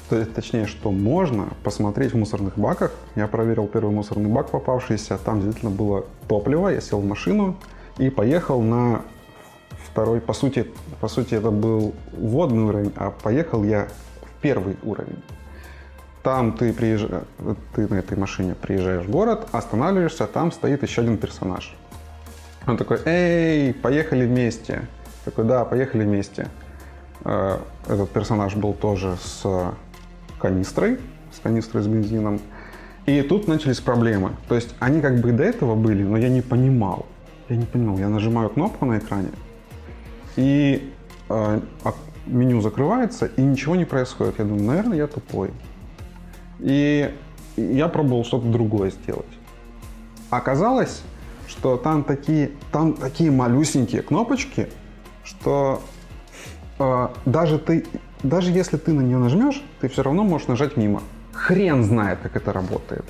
[0.09, 2.91] точнее, что можно посмотреть в мусорных баках.
[3.15, 7.57] Я проверил первый мусорный бак попавшийся, там действительно было топливо, я сел в машину
[7.97, 9.01] и поехал на
[9.91, 10.67] второй, по сути,
[10.99, 13.88] по сути это был водный уровень, а поехал я
[14.22, 15.22] в первый уровень.
[16.24, 17.24] Там ты, приезжаешь,
[17.76, 21.76] ты на этой машине приезжаешь в город, останавливаешься, там стоит еще один персонаж.
[22.67, 24.88] Он такой, эй, поехали вместе.
[25.26, 26.47] Такой, да, поехали вместе.
[27.26, 27.57] Э,
[27.88, 29.74] Этот персонаж был тоже с
[30.39, 30.99] канистрой,
[31.36, 32.39] с канистрой с бензином.
[33.07, 34.32] И тут начались проблемы.
[34.47, 37.07] То есть они как бы до этого были, но я не понимал.
[37.49, 37.97] Я не понимал.
[37.97, 39.30] Я нажимаю кнопку на экране,
[40.36, 40.93] и
[41.30, 41.95] э, ок-
[42.28, 44.36] меню закрывается, и ничего не происходит.
[44.38, 45.49] Я думаю, наверное, я тупой.
[46.62, 47.14] И
[47.57, 49.26] я пробовал что-то другое сделать.
[50.30, 51.01] Оказалось,
[51.47, 54.70] что там такие, там такие малюсенькие кнопочки,
[55.24, 55.82] что
[56.80, 57.86] э, даже ты,
[58.24, 61.03] даже если ты на нее нажмешь, ты все равно можешь нажать мимо.
[61.34, 63.05] Хрен знает, как это работает.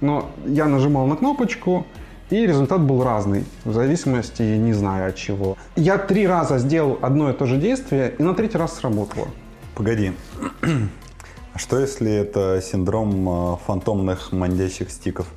[0.00, 1.86] Но я нажимал на кнопочку,
[2.30, 5.56] и результат был разный, в зависимости, не знаю от чего.
[5.76, 9.28] Я три раза сделал одно и то же действие, и на третий раз сработало.
[9.74, 10.12] Погоди.
[11.54, 15.28] А что если это синдром э, фантомных мандящих стиков?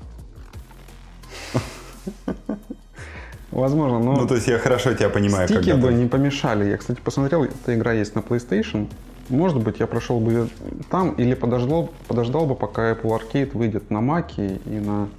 [3.52, 6.70] Возможно, но Ну, то есть я хорошо тебя понимаю, стики бы не помешали.
[6.70, 8.88] Я, кстати, посмотрел, эта игра есть на PlayStation.
[9.30, 10.50] Может быть, я прошел бы
[10.90, 15.10] там или подождал, подождал бы, пока Apple Arcade выйдет на Маке и на...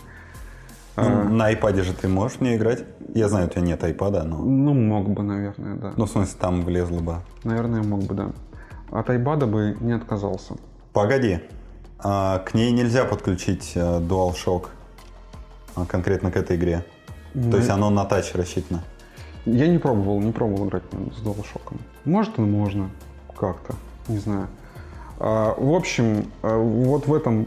[0.96, 2.84] Ну, на iPad же ты можешь в нее играть?
[3.14, 4.38] Я знаю, у тебя нет iPad, но...
[4.38, 5.92] Ну, мог бы, наверное, да.
[5.96, 7.16] Ну, в смысле, там влезло бы.
[7.44, 8.30] Наверное, мог бы, да.
[8.90, 10.54] От iPad бы не отказался.
[10.98, 11.38] Погоди.
[12.00, 14.66] А, к ней нельзя подключить э, DualShock.
[15.76, 16.84] а, конкретно к этой игре.
[17.34, 18.82] То есть оно на тач рассчитано.
[19.44, 20.82] Я не пробовал, не пробовал играть
[21.16, 21.76] с DualShock.
[22.04, 22.90] Может и можно,
[23.38, 23.76] как-то,
[24.08, 24.48] не знаю.
[25.20, 27.46] А, в общем, а, вот в этом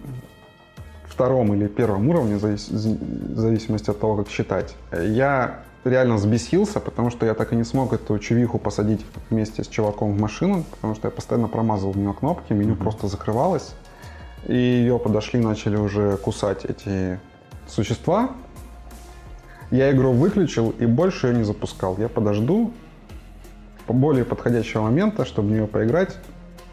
[1.03, 7.09] втором или первом уровне, в завис- зависимости от того, как считать, я реально взбесился, потому
[7.09, 10.95] что я так и не смог эту чувиху посадить вместе с чуваком в машину, потому
[10.95, 13.73] что я постоянно промазывал в нее кнопки, меню просто закрывалось,
[14.47, 17.19] и ее подошли, начали уже кусать эти
[17.67, 18.31] существа,
[19.71, 21.97] я игру выключил и больше ее не запускал.
[21.97, 22.73] Я подожду
[23.87, 26.17] по более подходящего момента, чтобы в нее поиграть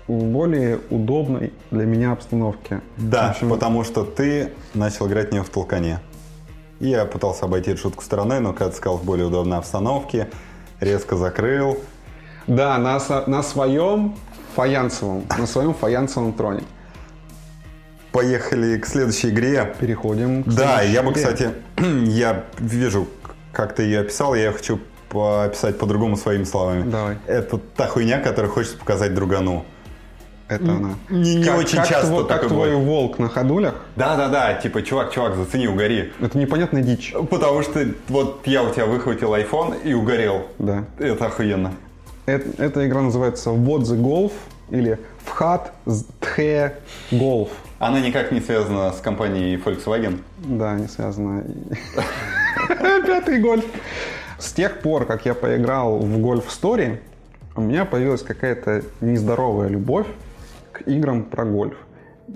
[0.08, 2.80] в более удобной для меня обстановке.
[2.96, 6.00] Да, В общем, потому что ты начал играть в нее в толкане.
[6.80, 10.28] Я пытался обойти эту шутку стороной, но ты сказал в более удобной обстановке,
[10.80, 11.78] резко закрыл.
[12.46, 14.14] Да, на, на своем
[14.54, 16.62] фаянсовом, на своем фаянсовом троне.
[18.12, 19.74] Поехали к следующей игре.
[19.78, 21.22] Переходим к Да, я бы, игре.
[21.22, 21.50] кстати,
[22.06, 23.06] я вижу,
[23.52, 26.88] как ты ее описал, я хочу описать по-другому своими словами.
[26.88, 27.18] Давай.
[27.26, 29.64] Это та хуйня, которую хочется показать другану.
[30.48, 30.94] Это она.
[31.10, 32.86] не- не Как- очень как часто тво- Как твой бывает.
[32.88, 33.74] волк на ходулях.
[33.96, 36.12] Да-да-да, типа, чувак, чувак, зацени, угори.
[36.20, 37.12] Это непонятная дичь.
[37.30, 40.46] Потому что вот я у тебя выхватил iPhone и угорел.
[40.58, 40.84] Да.
[40.98, 41.72] Это охуенно.
[42.26, 44.32] Эт- Эта игра называется What the Golf
[44.70, 45.72] или Вхат
[46.20, 46.74] Тхе
[47.10, 47.48] Golf.
[47.78, 50.18] Она никак не связана с компанией Volkswagen.
[50.38, 51.44] Да, не связано.
[53.06, 53.64] Пятый гольф.
[54.38, 56.98] С тех пор, как я поиграл в Golf Story,
[57.56, 60.06] у меня появилась какая-то нездоровая любовь
[60.86, 61.76] играм про гольф.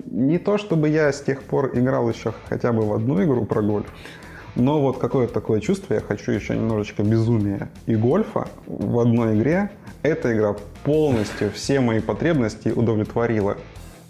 [0.09, 3.61] Не то, чтобы я с тех пор играл еще хотя бы в одну игру про
[3.61, 3.87] гольф,
[4.55, 9.71] но вот какое-то такое чувство, я хочу еще немножечко безумия и гольфа в одной игре.
[10.03, 13.57] Эта игра полностью все мои потребности удовлетворила.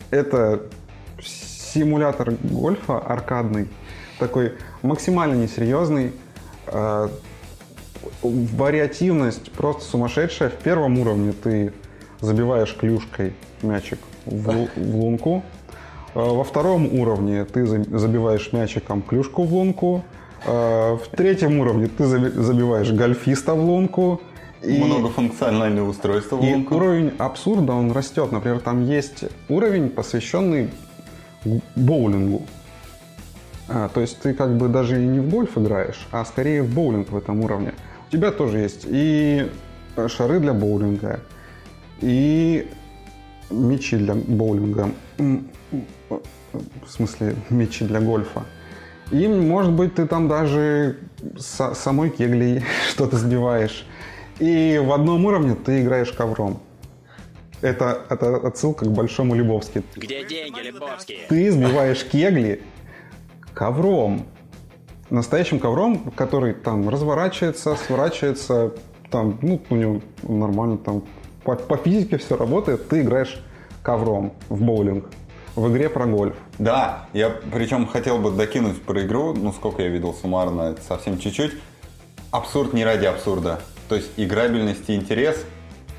[0.10, 0.64] Это
[1.22, 3.70] симулятор гольфа аркадный,
[4.20, 6.12] такой максимально несерьезный,
[6.68, 7.08] э,
[8.22, 10.50] вариативность просто сумасшедшая.
[10.50, 11.74] В первом уровне ты
[12.20, 15.44] забиваешь клюшкой мячик в, в лунку.
[16.16, 20.04] Э, во втором уровне ты забиваешь мячиком клюшку в лунку.
[20.46, 24.22] Э, в третьем уровне ты забиваешь гольфиста в лунку.
[24.62, 26.74] И, Многофункциональное устройство в лунку.
[26.74, 28.32] И уровень абсурда, он растет.
[28.32, 30.70] Например, там есть уровень, посвященный
[31.76, 32.44] боулингу.
[33.68, 36.74] А, то есть ты как бы даже и не в гольф играешь, а скорее в
[36.74, 37.74] боулинг в этом уровне.
[38.10, 39.50] У тебя тоже есть и
[40.08, 41.22] шары для боулинга,
[42.00, 42.68] и
[43.54, 44.90] мячи для боулинга.
[45.18, 48.44] В смысле, мячи для гольфа.
[49.12, 50.98] И, может быть, ты там даже
[51.38, 53.86] с самой кеглей что-то сбиваешь.
[54.40, 56.60] И в одном уровне ты играешь ковром.
[57.62, 59.84] Это, это отсылка к Большому Лебовски.
[59.96, 61.18] Где деньги, Лебовски?
[61.30, 62.62] Ты сбиваешь кегли
[63.54, 64.26] ковром.
[65.10, 68.74] Настоящим ковром, который там разворачивается, сворачивается,
[69.12, 71.04] там, ну, у него нормально там
[71.44, 73.40] по, по физике все работает, ты играешь
[73.82, 75.06] ковром в боулинг
[75.56, 76.36] в игре про гольф.
[76.58, 81.54] Да, я причем хотел бы докинуть про игру, ну сколько я видел суммарно, совсем чуть-чуть.
[82.32, 83.60] Абсурд не ради абсурда.
[83.88, 85.38] То есть играбельность и интерес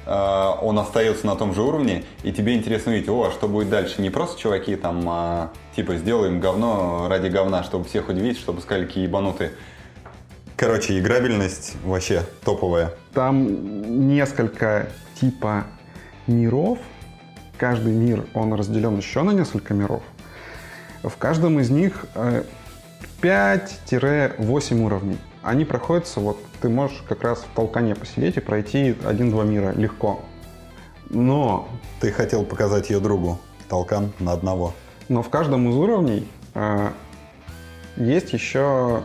[0.06, 3.70] Э, он остается на том же уровне, и тебе интересно видеть, о, а что будет
[3.70, 4.02] дальше.
[4.02, 8.86] Не просто чуваки там, а, типа, сделаем говно ради говна, чтобы всех удивить, чтобы сказали,
[8.86, 9.52] какие ебанутые.
[10.56, 12.92] Короче, играбельность вообще топовая.
[13.12, 14.88] Там несколько
[15.24, 15.64] типа
[16.26, 16.78] миров.
[17.56, 20.02] Каждый мир, он разделен еще на несколько миров.
[21.02, 22.04] В каждом из них
[23.22, 25.18] 5-8 э, уровней.
[25.42, 30.20] Они проходятся вот ты можешь как раз в толкане посидеть и пройти один-два мира легко.
[31.10, 31.68] Но...
[32.00, 33.38] Ты хотел показать ее другу.
[33.68, 34.74] Толкан на одного.
[35.08, 36.90] Но в каждом из уровней э,
[37.96, 39.02] есть еще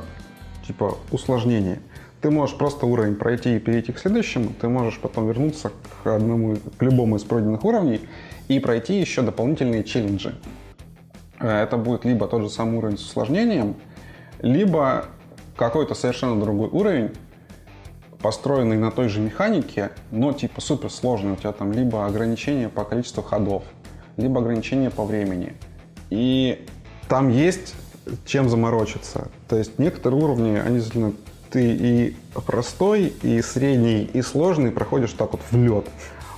[0.66, 1.80] типа усложнение.
[2.22, 5.72] Ты можешь просто уровень пройти и перейти к следующему, ты можешь потом вернуться
[6.04, 8.02] к одному, к любому из пройденных уровней
[8.50, 10.36] и пройти еще дополнительные челленджи.
[11.40, 13.76] Э, это будет либо тот же самый уровень с усложнением,
[14.42, 15.06] либо
[15.56, 17.12] какой-то совершенно другой уровень,
[18.22, 21.34] построенный на той же механике, но типа супер сложный.
[21.34, 23.64] У тебя там либо ограничение по количеству ходов,
[24.18, 25.54] либо ограничение по времени.
[26.10, 26.66] И
[27.08, 27.76] там есть
[28.26, 29.30] чем заморочиться.
[29.48, 31.14] То есть некоторые уровни, они действительно
[31.52, 35.86] ты и простой, и средний, и сложный проходишь так вот в лед.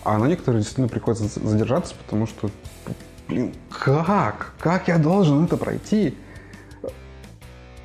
[0.03, 2.49] А на некоторые действительно приходится задержаться, потому что,
[3.27, 4.53] блин, как?
[4.59, 6.15] Как я должен это пройти?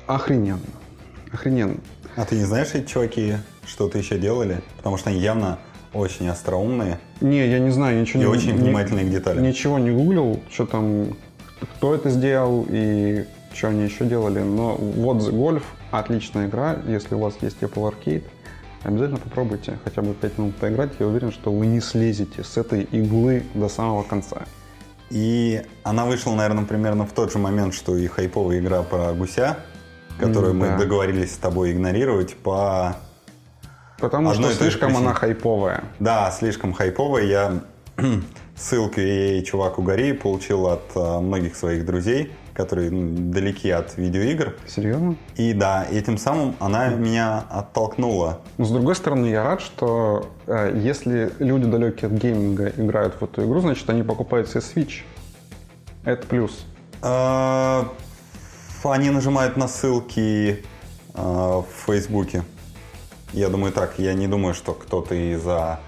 [0.07, 0.59] Охрененно.
[1.31, 1.77] Охрененно.
[2.15, 4.61] А ты не знаешь, эти чуваки что-то еще делали?
[4.77, 5.59] Потому что они явно
[5.93, 6.99] очень остроумные.
[7.21, 8.31] Не, я не знаю, ничего и не...
[8.31, 9.43] очень внимательные к деталям.
[9.43, 11.15] Ничего не гуглил, что там,
[11.75, 14.39] кто это сделал и что они еще делали.
[14.39, 16.77] Но вот The Golf отличная игра.
[16.85, 18.23] Если у вас есть Apple Arcade,
[18.83, 20.91] обязательно попробуйте хотя бы 5 минут поиграть.
[20.99, 24.43] Я уверен, что вы не слезете с этой иглы до самого конца.
[25.09, 29.57] И она вышла, наверное, примерно в тот же момент, что и хайповая игра про гуся,
[30.19, 30.77] которую mm, мы да.
[30.77, 32.97] договорились с тобой игнорировать по
[33.99, 35.83] Потому Одной что слишком она хайповая.
[35.99, 37.23] Да, слишком хайповая.
[37.23, 37.61] Я
[38.55, 44.55] ссылку ей чувак угори получил от э, многих своих друзей, которые ну, далеки от видеоигр.
[44.65, 45.15] Серьезно?
[45.35, 48.39] И да, и тем самым она меня оттолкнула.
[48.57, 53.23] Но с другой стороны, я рад, что э, если люди далекие от гейминга играют в
[53.23, 55.03] эту игру, значит они покупают себе Switch.
[56.03, 56.65] Это плюс.
[57.03, 57.83] Э,
[58.83, 60.63] они нажимают на ссылки
[61.13, 62.43] э, в Фейсбуке.
[63.33, 65.79] Я думаю так, я не думаю, что кто-то из-за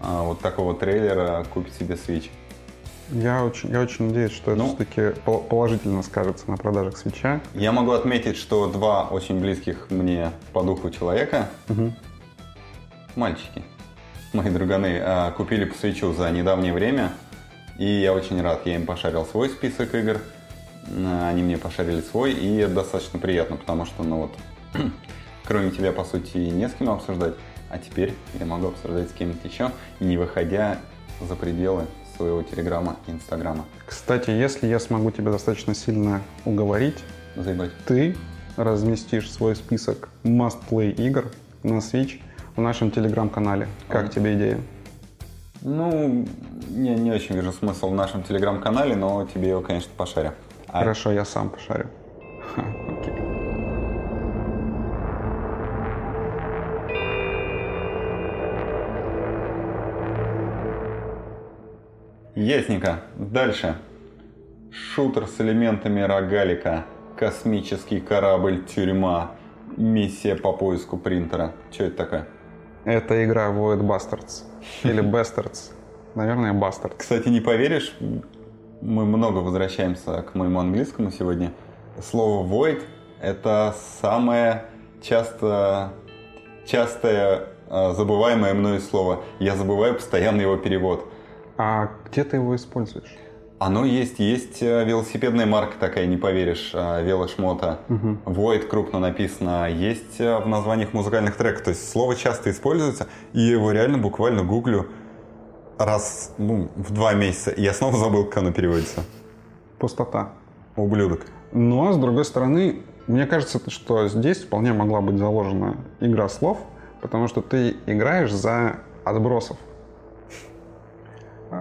[0.00, 2.30] а, вот такого трейлера купит себе Switch.
[3.10, 7.40] Я очень, я очень надеюсь, что это ну, все-таки положительно скажется на продажах свеча.
[7.54, 11.92] Я могу отметить, что два очень близких мне по духу человека, угу.
[13.14, 13.62] мальчики,
[14.32, 17.12] мои друганы, а, купили по свечу за недавнее время.
[17.78, 20.20] И я очень рад, я им пошарил свой список игр,
[20.86, 24.34] они мне пошарили свой, и это достаточно приятно, потому что, ну вот,
[25.44, 27.34] кроме тебя, по сути, не с кем обсуждать.
[27.70, 30.78] А теперь я могу обсуждать с кем-то еще, не выходя
[31.20, 31.86] за пределы
[32.16, 33.64] своего телеграма и инстаграма.
[33.86, 36.98] Кстати, если я смогу тебя достаточно сильно уговорить,
[37.36, 37.70] Заебать.
[37.86, 38.16] ты
[38.56, 41.26] разместишь свой список must-play игр
[41.62, 42.20] на Switch
[42.56, 43.68] в нашем телеграм-канале.
[43.88, 44.60] Как тебе идея?
[45.62, 46.26] Ну,
[46.70, 50.32] я не очень вижу смысл в нашем телеграм-канале, но тебе его, конечно, пошарю.
[50.68, 50.80] А...
[50.80, 51.86] Хорошо, я сам пошарю.
[52.54, 52.64] Ха,
[53.00, 53.33] окей.
[62.34, 63.02] Ясненько.
[63.16, 63.76] Дальше.
[64.72, 66.84] Шутер с элементами рогалика.
[67.16, 69.36] Космический корабль «Тюрьма».
[69.76, 71.52] Миссия по поиску принтера.
[71.70, 72.28] Что это такое?
[72.84, 74.42] Это игра Void Bastards.
[74.82, 75.72] Или Bastards.
[76.16, 76.94] Наверное, Bastard.
[76.96, 77.96] Кстати, не поверишь,
[78.80, 81.52] мы много возвращаемся к моему английскому сегодня.
[82.02, 82.82] Слово void–
[83.20, 84.64] это самое
[85.00, 85.92] часто,
[86.66, 89.22] частое а, забываемое мной слово.
[89.38, 91.08] Я забываю постоянно его перевод.
[91.56, 93.16] А где ты его используешь?
[93.58, 94.18] Оно есть.
[94.18, 97.80] Есть э, велосипедная марка такая, не поверишь, э, велошмота.
[97.88, 98.18] Угу.
[98.26, 99.70] Void крупно написано.
[99.70, 101.62] Есть э, в названиях музыкальных треков.
[101.62, 104.88] То есть слово часто используется, и его реально буквально гуглю
[105.78, 107.50] раз ну, в два месяца.
[107.50, 109.04] И я снова забыл, как оно переводится.
[109.78, 110.32] Пустота.
[110.76, 111.22] Ублюдок.
[111.52, 116.58] Но, с другой стороны, мне кажется, что здесь вполне могла быть заложена игра слов,
[117.00, 119.56] потому что ты играешь за отбросов.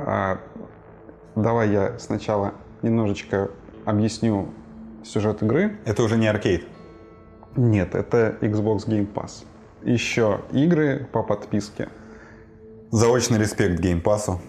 [0.05, 0.39] А,
[1.35, 3.51] давай я сначала немножечко
[3.85, 4.49] объясню
[5.03, 5.77] сюжет игры.
[5.85, 6.65] Это уже не аркейд?
[7.55, 9.45] Нет, это Xbox Game Pass.
[9.83, 11.89] Еще игры по подписке.
[12.91, 14.39] Заочный респект Game Pass.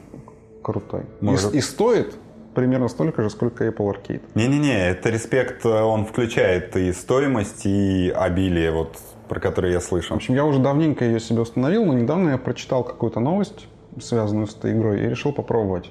[0.63, 1.07] Крутой.
[1.21, 1.55] Может...
[1.55, 2.15] И, и стоит
[2.55, 4.23] примерно столько же, сколько Apple Arcade.
[4.35, 8.97] Не-не-не, это респект, он включает и стоимость, и обилие, вот,
[9.29, 10.15] про которые я слышал.
[10.15, 13.67] В общем, я уже давненько ее себе установил, но недавно я прочитал какую-то новость
[14.01, 15.91] связанную с этой игрой, и решил попробовать.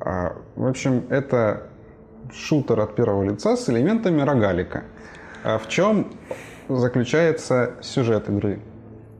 [0.00, 1.68] А, в общем, это
[2.32, 4.84] шутер от первого лица с элементами рогалика.
[5.44, 6.12] А в чем
[6.68, 8.60] заключается сюжет игры?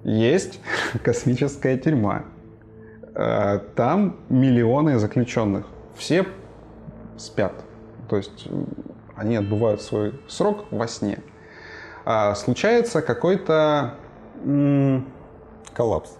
[0.05, 0.61] Есть
[1.03, 2.25] космическая тюрьма.
[3.15, 5.67] А, там миллионы заключенных.
[5.97, 6.27] Все
[7.17, 7.53] спят.
[8.09, 8.49] То есть
[9.17, 11.19] они отбывают свой срок во сне.
[12.05, 13.95] А случается какой-то...
[15.75, 16.19] Коллапс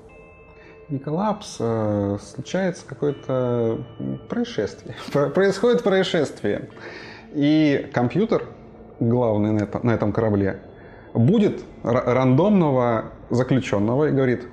[0.89, 3.85] не коллапс, а случается какое-то
[4.29, 4.97] происшествие.
[5.31, 6.71] Происходит происшествие.
[7.35, 8.45] И компьютер,
[8.99, 10.61] главный на, это, на этом корабле,
[11.13, 14.47] будет рандомного заключенного и говорит,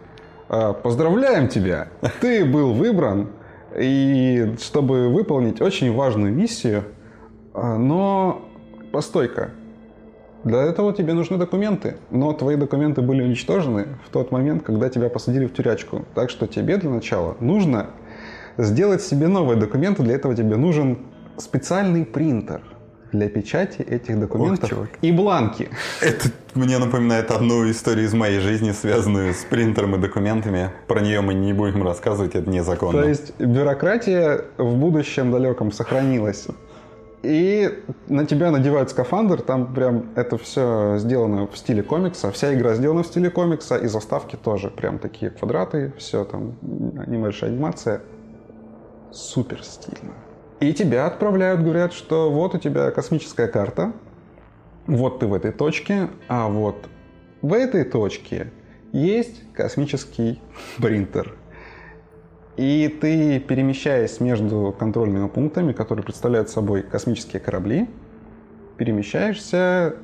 [0.50, 1.88] «А, поздравляем тебя,
[2.20, 3.30] ты был выбран,
[3.78, 6.84] и чтобы выполнить очень важную миссию,
[7.54, 8.46] а, но
[8.92, 9.52] постойка,
[10.46, 15.10] для этого тебе нужны документы, но твои документы были уничтожены в тот момент, когда тебя
[15.10, 16.06] посадили в тюрячку.
[16.14, 17.88] Так что тебе для начала нужно
[18.56, 20.04] сделать себе новые документы.
[20.04, 21.00] Для этого тебе нужен
[21.38, 22.62] специальный принтер
[23.12, 25.70] для печати этих документов Ох, и бланки.
[26.02, 30.70] Это мне напоминает одну историю из моей жизни, связанную с принтером и документами.
[30.88, 33.02] Про нее мы не будем рассказывать, это незаконно.
[33.02, 36.48] То есть бюрократия в будущем далеком сохранилась.
[37.26, 42.76] И на тебя надевают скафандр, там прям это все сделано в стиле комикса, вся игра
[42.76, 48.02] сделана в стиле комикса, и заставки тоже прям такие квадраты, все там, небольшая анимация.
[49.12, 50.14] Супер стильно.
[50.60, 53.94] И тебя отправляют, говорят, что вот у тебя космическая карта,
[54.86, 56.88] вот ты в этой точке, а вот
[57.42, 58.52] в этой точке
[58.92, 60.42] есть космический
[60.78, 61.36] принтер–
[62.58, 67.90] и ты, перемещаясь между контрольными пунктами, которые представляют собой космические корабли,
[68.78, 69.96] перемещаешься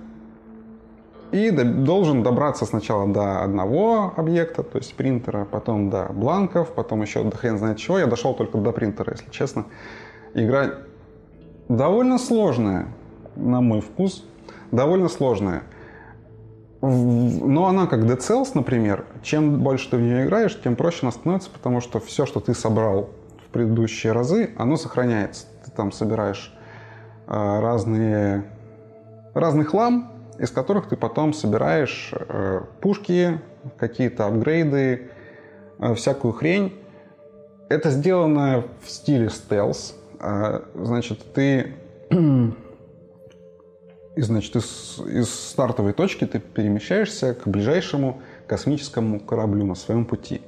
[1.31, 7.23] и должен добраться сначала до одного объекта, то есть принтера, потом до бланков, потом еще
[7.23, 7.99] до хрен знает чего.
[7.99, 9.65] Я дошел только до принтера, если честно.
[10.33, 10.73] Игра
[11.69, 12.87] довольно сложная,
[13.37, 14.25] на мой вкус,
[14.71, 15.63] довольно сложная.
[16.81, 21.11] Но она как Dead Cells, например, чем больше ты в нее играешь, тем проще она
[21.11, 23.11] становится, потому что все, что ты собрал
[23.45, 25.45] в предыдущие разы, оно сохраняется.
[25.63, 26.51] Ты там собираешь
[27.27, 28.45] э, разные,
[29.35, 33.39] разный хлам, из которых ты потом собираешь э, пушки,
[33.77, 35.11] какие-то апгрейды,
[35.77, 36.79] э, всякую хрень.
[37.69, 39.95] Это сделано в стиле стелс.
[40.19, 41.75] Э, значит, ты
[44.15, 50.41] и, значит, из, из стартовой точки ты перемещаешься к ближайшему космическому кораблю на своем пути.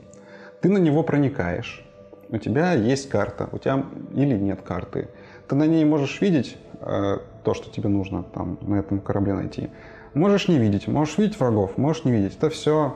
[0.61, 1.85] Ты на него проникаешь.
[2.29, 5.09] У тебя есть карта, у тебя или нет карты.
[5.47, 9.69] Ты на ней можешь видеть э, то, что тебе нужно там на этом корабле найти.
[10.13, 12.35] Можешь не видеть, можешь видеть врагов, можешь не видеть.
[12.37, 12.95] Это все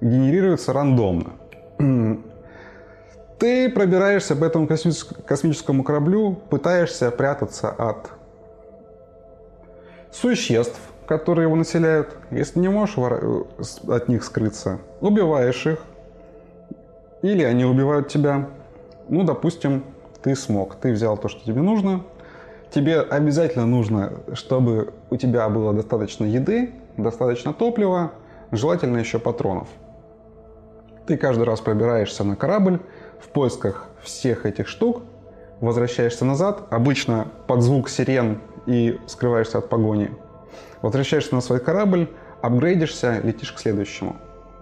[0.00, 1.32] генерируется рандомно.
[3.38, 8.10] Ты пробираешься по этому космическому кораблю, пытаешься прятаться от
[10.12, 12.16] существ, которые его населяют.
[12.30, 13.46] Если не можешь вор-
[13.88, 15.80] от них скрыться, убиваешь их.
[17.22, 18.48] Или они убивают тебя.
[19.08, 19.84] Ну, допустим,
[20.22, 20.76] ты смог.
[20.76, 22.02] Ты взял то, что тебе нужно.
[22.70, 28.12] Тебе обязательно нужно, чтобы у тебя было достаточно еды, достаточно топлива,
[28.52, 29.68] желательно еще патронов.
[31.06, 32.78] Ты каждый раз пробираешься на корабль
[33.20, 35.02] в поисках всех этих штук,
[35.60, 38.40] возвращаешься назад, обычно под звук сирен
[38.70, 40.10] и скрываешься от погони.
[40.80, 42.08] Возвращаешься на свой корабль,
[42.40, 44.16] апгрейдишься, летишь к следующему.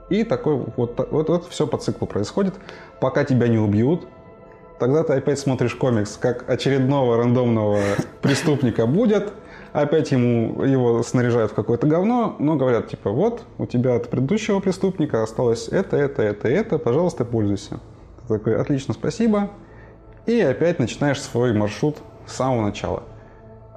[0.08, 2.54] И такой вот, вот, вот все по циклу происходит,
[3.00, 4.08] пока тебя не убьют.
[4.78, 7.80] Тогда ты опять смотришь комикс, как очередного рандомного
[8.22, 9.32] преступника будет,
[9.72, 14.60] опять ему его снаряжают в какое-то говно, но говорят, типа, вот, у тебя от предыдущего
[14.60, 17.80] преступника осталось это, это, это, это, пожалуйста, пользуйся.
[18.22, 19.50] Ты такой, отлично, спасибо.
[20.26, 23.02] И опять начинаешь свой маршрут с самого начала.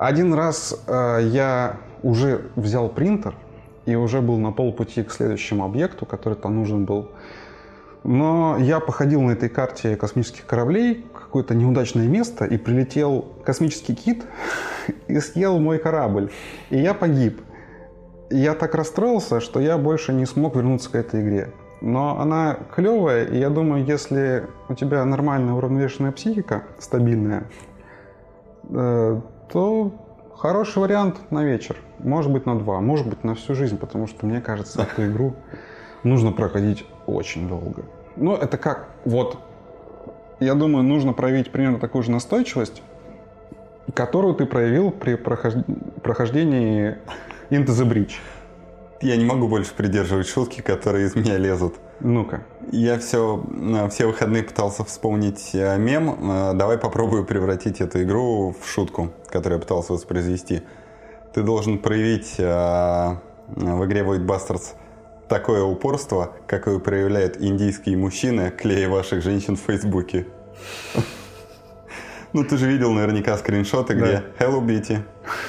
[0.01, 3.35] Один раз э, я уже взял принтер
[3.85, 7.11] и уже был на полпути к следующему объекту, который там нужен был.
[8.03, 14.25] Но я походил на этой карте космических кораблей, какое-то неудачное место, и прилетел космический кит
[15.07, 16.31] и съел мой корабль.
[16.71, 17.39] И я погиб.
[18.31, 21.53] Я так расстроился, что я больше не смог вернуться к этой игре.
[21.79, 27.43] Но она клевая, и я думаю, если у тебя нормальная уравновешенная психика, стабильная,
[28.67, 29.21] э,
[29.51, 29.91] то
[30.37, 31.75] хороший вариант на вечер.
[31.99, 35.35] Может быть на два, может быть на всю жизнь, потому что мне кажется, эту игру
[36.03, 37.83] нужно проходить очень долго.
[38.15, 39.37] Ну, это как, вот,
[40.39, 42.81] я думаю, нужно проявить примерно такую же настойчивость,
[43.93, 46.97] которую ты проявил при прохождении
[47.49, 48.13] Into the Bridge.
[49.01, 51.75] Я не могу больше придерживать шутки, которые из меня лезут.
[51.99, 52.43] Ну-ка.
[52.71, 53.43] Я все,
[53.89, 56.31] все выходные пытался вспомнить э, мем.
[56.31, 60.61] Э, давай попробую превратить эту игру в шутку, которую я пытался воспроизвести.
[61.33, 63.15] Ты должен проявить э,
[63.47, 64.75] в игре Void Bastards
[65.27, 70.27] такое упорство, какое проявляют индийские мужчины, клея ваших женщин в Фейсбуке.
[72.33, 75.01] Ну, ты же видел наверняка скриншоты, где «Hello, Beauty».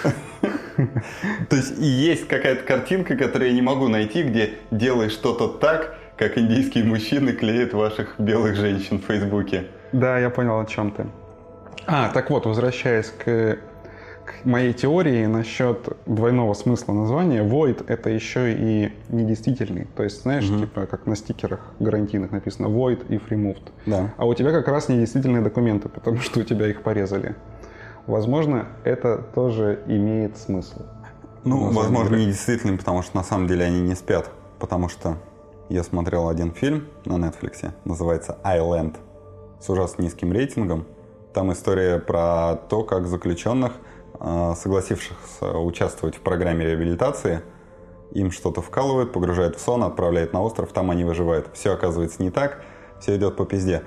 [1.49, 5.97] То есть и есть какая-то картинка, которую я не могу найти, где делай что-то так,
[6.17, 9.67] как индийские мужчины клеят ваших белых женщин в Фейсбуке.
[9.93, 11.07] Да, я понял, о чем ты.
[11.87, 13.59] А, так вот, возвращаясь к,
[14.25, 19.89] к моей теории насчет двойного смысла названия, void это еще и недействительный.
[19.97, 20.61] То есть, знаешь, угу.
[20.61, 23.73] типа как на стикерах гарантийных написано void if removed.
[23.87, 24.13] Да.
[24.17, 27.35] А у тебя как раз недействительные документы, потому что у тебя их порезали.
[28.07, 30.83] Возможно, это тоже имеет смысл.
[31.45, 34.31] Ну, возможно, не действительно, потому что на самом деле они не спят.
[34.59, 35.17] Потому что
[35.69, 38.97] я смотрел один фильм на Netflix, называется «Island»,
[39.61, 40.87] с ужасно низким рейтингом.
[41.33, 43.73] Там история про то, как заключенных,
[44.19, 47.43] а, согласившихся участвовать в программе реабилитации,
[48.13, 51.49] им что-то вкалывают, погружают в сон, отправляют на остров, там они выживают.
[51.55, 52.63] Все оказывается не так,
[53.01, 53.83] все идет по пизде.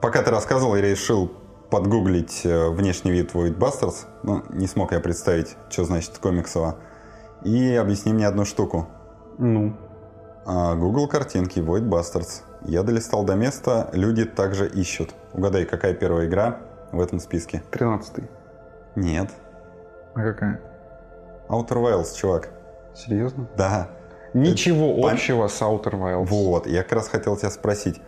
[0.00, 1.32] Пока ты рассказывал, я решил
[1.74, 4.06] подгуглить э, внешний вид Void Busters.
[4.22, 6.76] Ну, не смог я представить, что значит комиксово.
[7.42, 8.86] И объясни мне одну штуку.
[9.38, 9.76] Ну?
[10.46, 12.42] А, Google картинки Void Bastards.
[12.62, 15.16] Я долистал до места, люди также ищут.
[15.32, 16.60] Угадай, какая первая игра
[16.92, 17.64] в этом списке?
[17.72, 18.30] Тринадцатый.
[18.94, 19.30] Нет.
[20.14, 20.60] А какая?
[21.48, 22.50] Outer Wilds, чувак.
[22.94, 23.48] Серьезно?
[23.56, 23.88] Да.
[24.32, 25.10] Ничего Это...
[25.10, 26.26] общего с Outer Wilds.
[26.26, 28.00] Вот, я как раз хотел тебя спросить.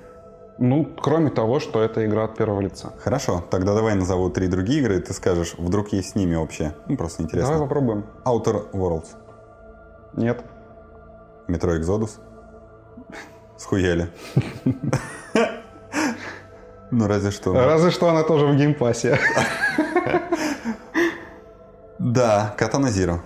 [0.59, 2.93] Ну, кроме того, что это игра от первого лица.
[2.99, 6.75] Хорошо, тогда давай назову три другие игры, и ты скажешь, вдруг есть с ними общее.
[6.89, 7.53] Ну, просто интересно.
[7.53, 8.07] Давай попробуем.
[8.25, 9.09] Outer Worlds.
[10.15, 10.43] Нет.
[11.47, 12.21] Metro Exodus.
[13.59, 14.09] Схуяли.
[16.91, 17.53] Ну, разве что.
[17.53, 19.19] Разве что она тоже в Game Pass е.
[21.99, 23.21] Да, Katana Zero.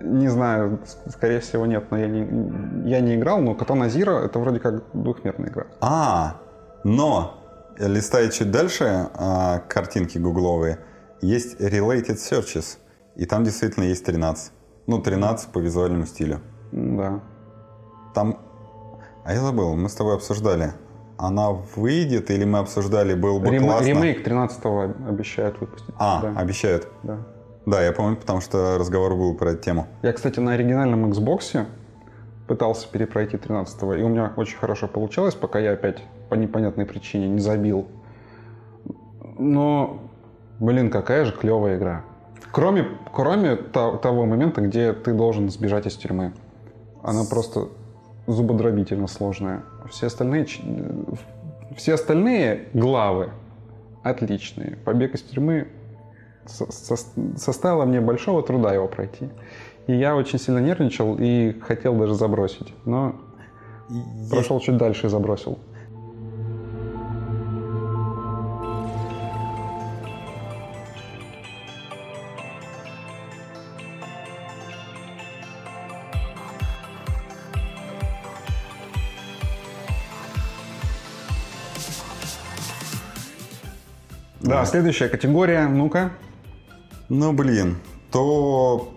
[0.00, 4.38] Не знаю, скорее всего нет, но я не, я не играл, но Катана Зиро это
[4.38, 5.66] вроде как двухмерная игра.
[5.80, 6.36] А,
[6.84, 7.34] но
[7.78, 10.78] листая чуть дальше а, картинки гугловые,
[11.20, 12.78] есть Related Searches,
[13.16, 14.52] и там действительно есть 13.
[14.86, 16.40] Ну, 13 по визуальному стилю.
[16.72, 17.20] Да.
[18.14, 18.38] Там...
[19.24, 20.72] А я забыл, мы с тобой обсуждали.
[21.18, 23.64] Она выйдет или мы обсуждали, был бы Рем...
[23.64, 23.86] классно?
[23.86, 25.94] Ремейк 13-го обещают выпустить.
[25.98, 26.40] А, да.
[26.40, 26.88] обещают?
[27.02, 27.18] Да.
[27.68, 29.86] Да, я помню, потому что разговор был про эту тему.
[30.00, 31.66] Я, кстати, на оригинальном Xbox
[32.46, 37.28] пытался перепройти 13-го, и у меня очень хорошо получалось, пока я опять по непонятной причине
[37.28, 37.86] не забил.
[39.36, 40.00] Но,
[40.60, 42.06] блин, какая же клевая игра.
[42.52, 46.32] Кроме, кроме того момента, где ты должен сбежать из тюрьмы.
[47.02, 47.68] Она просто
[48.26, 49.62] зубодробительно сложная.
[49.90, 50.46] Все остальные,
[51.76, 53.28] все остальные главы
[54.02, 54.76] отличные.
[54.86, 55.68] Побег из тюрьмы
[56.48, 56.96] со- со-
[57.36, 59.28] составило мне большого труда его пройти.
[59.86, 62.72] И я очень сильно нервничал и хотел даже забросить.
[62.84, 63.16] Но
[63.88, 65.58] Есть- прошел чуть дальше и забросил.
[84.40, 86.12] Да, следующая категория, ну-ка.
[87.08, 87.78] Ну, блин,
[88.10, 88.92] то,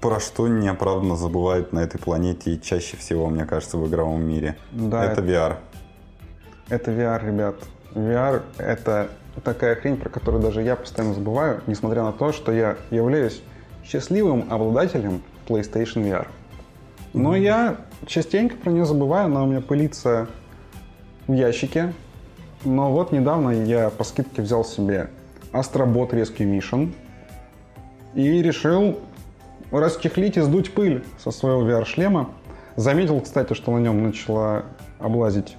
[0.00, 4.56] про что неоправданно забывают на этой планете и чаще всего, мне кажется, в игровом мире.
[4.72, 5.56] Да, это VR.
[6.68, 7.54] Это VR, ребят.
[7.94, 9.10] VR— это
[9.44, 13.40] такая хрень, про которую даже я постоянно забываю, несмотря на то, что я являюсь
[13.84, 16.26] счастливым обладателем PlayStation VR.
[17.14, 17.76] Но я
[18.06, 20.26] частенько про нее забываю, она у меня пылится
[21.28, 21.94] в ящике.
[22.64, 25.10] Но вот недавно я по скидке взял себе
[25.52, 26.92] Astrobot Rescue Mission
[28.16, 28.98] и решил
[29.70, 32.30] расчехлить и сдуть пыль со своего VR-шлема.
[32.74, 34.64] Заметил, кстати, что на нем начала
[34.98, 35.56] облазить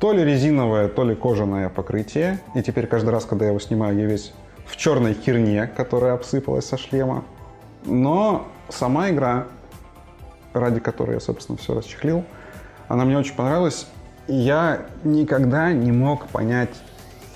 [0.00, 2.40] то ли резиновое, то ли кожаное покрытие.
[2.54, 4.32] И теперь каждый раз, когда я его снимаю, я весь
[4.66, 7.24] в черной херне, которая обсыпалась со шлема.
[7.84, 9.46] Но сама игра,
[10.52, 12.24] ради которой я, собственно, все расчехлил,
[12.88, 13.86] она мне очень понравилась.
[14.26, 16.74] Я никогда не мог понять,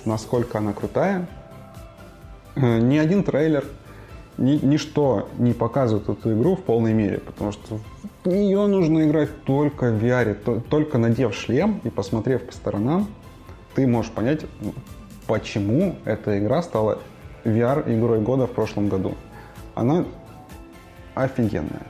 [0.05, 1.27] насколько она крутая.
[2.55, 3.63] Э, Ни один трейлер,
[4.39, 7.79] ни, ничто не показывает эту игру в полной мере, потому что
[8.23, 13.07] в нее нужно играть только в VR, то- только надев шлем и посмотрев по сторонам,
[13.75, 14.45] ты можешь понять,
[15.27, 16.99] почему эта игра стала
[17.43, 19.13] VR игрой года в прошлом году.
[19.75, 20.05] Она
[21.15, 21.87] офигенная.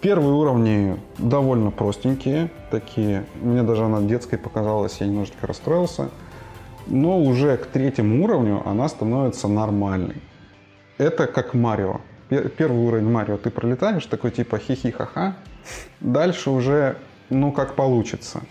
[0.00, 3.26] Первые уровни довольно простенькие, такие.
[3.42, 6.10] Мне даже она детской показалась, я немножечко расстроился.
[6.86, 10.16] Но уже к третьему уровню она становится нормальной.
[11.00, 12.02] Это как Марио.
[12.28, 15.34] Пер- Первый уровень Марио ты пролетаешь, такой типа хихи-ха-ха.
[16.00, 16.98] Дальше уже,
[17.30, 18.42] ну, как получится.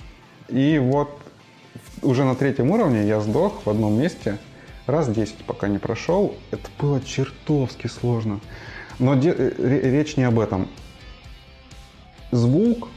[0.47, 1.11] И вот
[2.01, 4.39] уже на третьем уровне я сдох в одном месте
[4.87, 6.33] раз 10, пока не прошел.
[6.49, 8.39] Это было чертовски сложно.
[8.97, 9.19] Но э,
[9.59, 10.67] ре- речь не об этом.
[12.31, 12.87] Звук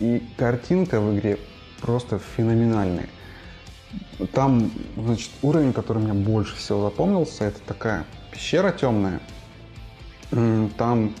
[0.00, 1.38] и картинка в игре
[1.80, 3.08] просто феноменальные.
[4.32, 9.20] Там, значит, уровень, который мне больше всего запомнился, это такая пещера темная.
[10.76, 11.14] Там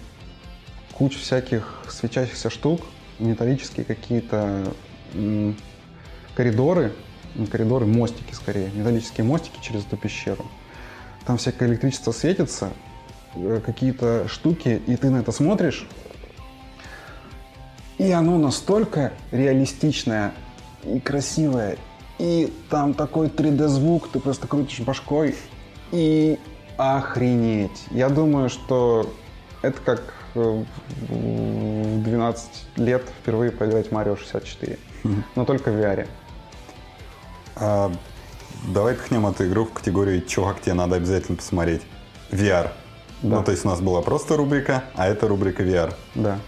[0.92, 2.80] куча всяких светящихся штук,
[3.18, 4.72] металлические какие-то
[6.34, 6.92] коридоры,
[7.34, 10.46] не коридоры, мостики скорее, металлические мостики через эту пещеру.
[11.26, 12.70] Там всякое электричество светится,
[13.34, 15.86] э, какие-то штуки, и ты на это смотришь,
[17.98, 20.32] и оно настолько реалистичное
[20.82, 21.76] и красивое.
[22.18, 25.36] И там такой 3D-звук, ты просто крутишь башкой.
[25.92, 26.38] И
[26.76, 27.86] охренеть.
[27.90, 29.12] Я думаю, что
[29.62, 30.02] это как
[30.34, 30.64] э,
[31.08, 34.78] в 12 лет впервые поиграть в Марио 64.
[35.34, 36.08] Но только в VR.
[37.56, 37.92] А,
[38.68, 41.82] давай пихнем эту игру в категорию «Чувак, тебе надо обязательно посмотреть».
[42.30, 42.70] VR.
[43.22, 43.36] Да.
[43.36, 45.94] Ну, то есть у нас была просто рубрика, а это рубрика VR.
[46.14, 46.38] Да.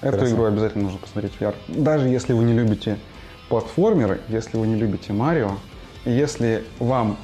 [0.00, 0.34] Эту Хорошо.
[0.34, 1.54] игру обязательно нужно посмотреть в VR.
[1.68, 2.98] Даже если вы не любите
[3.48, 5.56] платформеры, если вы не любите Марио,
[6.04, 7.16] если вам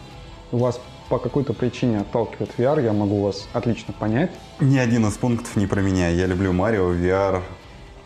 [0.51, 0.81] вас
[1.11, 4.31] по какой-то причине отталкивает VR, я могу вас отлично понять.
[4.61, 6.09] Ни один из пунктов не про меня.
[6.09, 7.43] Я люблю Марио, VR,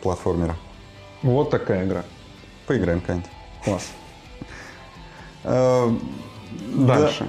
[0.03, 0.55] платформер.
[1.23, 2.03] Вот такая игра.
[2.67, 3.31] Поиграем как-нибудь.
[3.63, 3.91] Класс.
[5.47, 5.91] Э,
[6.75, 7.29] Дальше.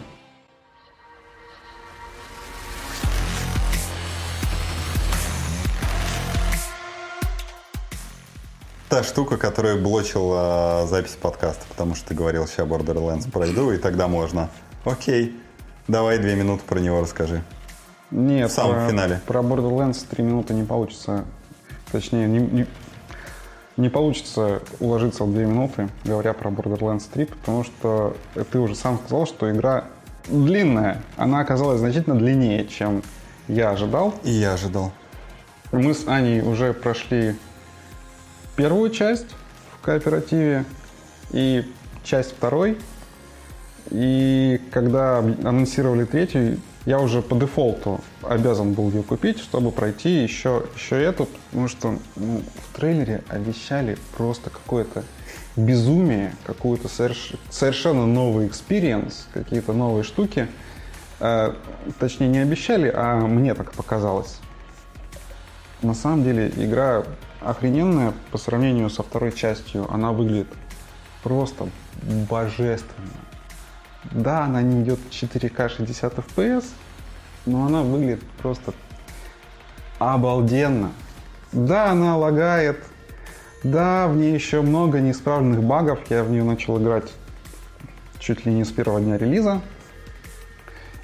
[8.87, 14.07] Та штука, которая блочила запись подкаста, потому что ты говорил, сейчас Borderlands пройду, и тогда
[14.07, 14.49] можно.
[14.85, 15.35] Окей,
[15.87, 17.41] давай две минуты про него расскажи.
[18.11, 19.21] Нет, В самом про, финале.
[19.25, 21.25] про Borderlands 3 минуты не получится.
[21.91, 22.67] Точнее, не, не,
[23.77, 28.15] не получится уложиться в 2 минуты, говоря про Borderlands 3, потому что
[28.51, 29.85] ты уже сам сказал, что игра
[30.27, 31.01] длинная.
[31.17, 33.03] Она оказалась значительно длиннее, чем
[33.47, 34.13] я ожидал.
[34.23, 34.91] И я ожидал.
[35.71, 37.35] Мы с Аней уже прошли
[38.55, 39.27] первую часть
[39.73, 40.65] в кооперативе
[41.31, 41.69] и
[42.03, 42.77] часть второй.
[43.91, 50.63] И когда анонсировали третью, я уже по дефолту обязан был ее купить, чтобы пройти еще,
[50.75, 55.03] еще эту, потому что ну, в трейлере обещали просто какое-то
[55.55, 60.47] безумие, какую-то соверш- совершенно новый experience, какие-то новые штуки.
[61.19, 61.53] Э,
[61.99, 64.39] точнее, не обещали, а мне так показалось.
[65.81, 67.03] На самом деле игра
[67.41, 69.91] охрененная по сравнению со второй частью.
[69.91, 70.47] Она выглядит
[71.23, 71.69] просто
[72.29, 73.09] божественно.
[74.11, 76.65] Да, она не идет 4К 60 FPS,
[77.45, 78.73] но она выглядит просто
[79.99, 80.91] обалденно.
[81.51, 82.83] Да, она лагает,
[83.63, 85.99] да, в ней еще много неисправленных багов.
[86.09, 87.11] Я в нее начал играть
[88.19, 89.61] чуть ли не с первого дня релиза.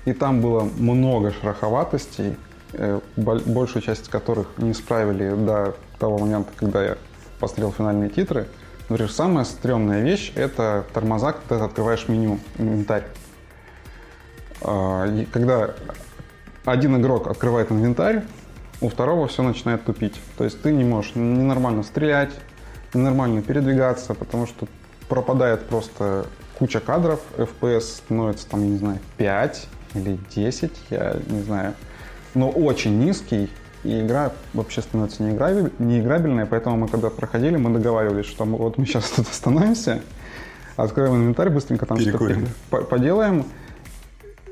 [0.06, 2.36] И там было много шероховатостей,
[2.74, 6.98] э, большую часть которых не исправили до того момента, когда я
[7.40, 8.48] посмотрел финальные титры.
[8.92, 13.06] Например, самая стрёмная вещь— это тормоза, когда ты открываешь меню, инвентарь.
[14.60, 15.70] А, когда
[16.66, 18.24] один игрок открывает инвентарь,
[18.82, 20.20] у второго все начинает тупить.
[20.38, 22.32] То есть ты не можешь ненормально стрелять,
[22.94, 24.68] ненормально передвигаться, потому что
[25.08, 26.26] пропадает просто
[26.60, 31.76] куча кадров, FPS становится там, я не знаю, 5 или 10, я не знаю,
[32.34, 33.50] но очень низкий,
[33.84, 38.78] и игра вообще становится неиграбель, неиграбельной, поэтому мы когда проходили, мы договаривались, что мы, вот
[38.78, 40.02] мы сейчас тут остановимся,
[40.76, 43.46] откроем инвентарь, быстренько там что-то поделаем,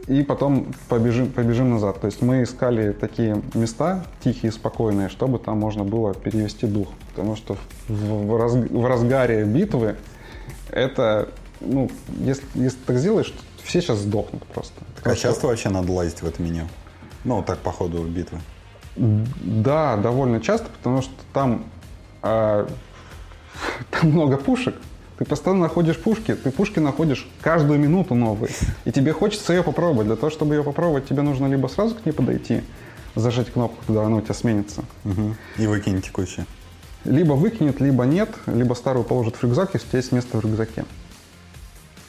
[0.08, 2.02] и потом побежим, побежим назад.
[2.02, 6.90] То есть мы искали такие места тихие, спокойные, чтобы там можно было перевести дух.
[7.10, 7.58] Потому что
[7.88, 9.98] в, в, раз, в разгаре битвы
[10.72, 11.30] это,
[11.62, 13.32] ну, если, если так сделаешь,
[13.64, 14.74] все сейчас сдохнут просто.
[14.96, 16.68] Так, а часто вообще надо лазить в это меню?
[17.24, 18.40] Ну, так по ходу битвы.
[19.00, 21.64] Да, довольно часто, потому что там,
[22.22, 22.68] э,
[23.92, 24.76] там много пушек,
[25.18, 28.52] ты постоянно находишь пушки, ты пушки находишь каждую минуту новые.
[28.84, 30.08] И тебе хочется ее попробовать.
[30.08, 32.62] Для того, чтобы ее попробовать, тебе нужно либо сразу к ней подойти,
[33.16, 34.84] зажать кнопку, когда она у тебя сменится.
[35.06, 35.36] Угу.
[35.58, 36.46] И выкинуть текущую.
[37.06, 40.42] Либо выкинет, либо нет, либо старую положит в рюкзак, если у тебя есть место в
[40.42, 40.84] рюкзаке.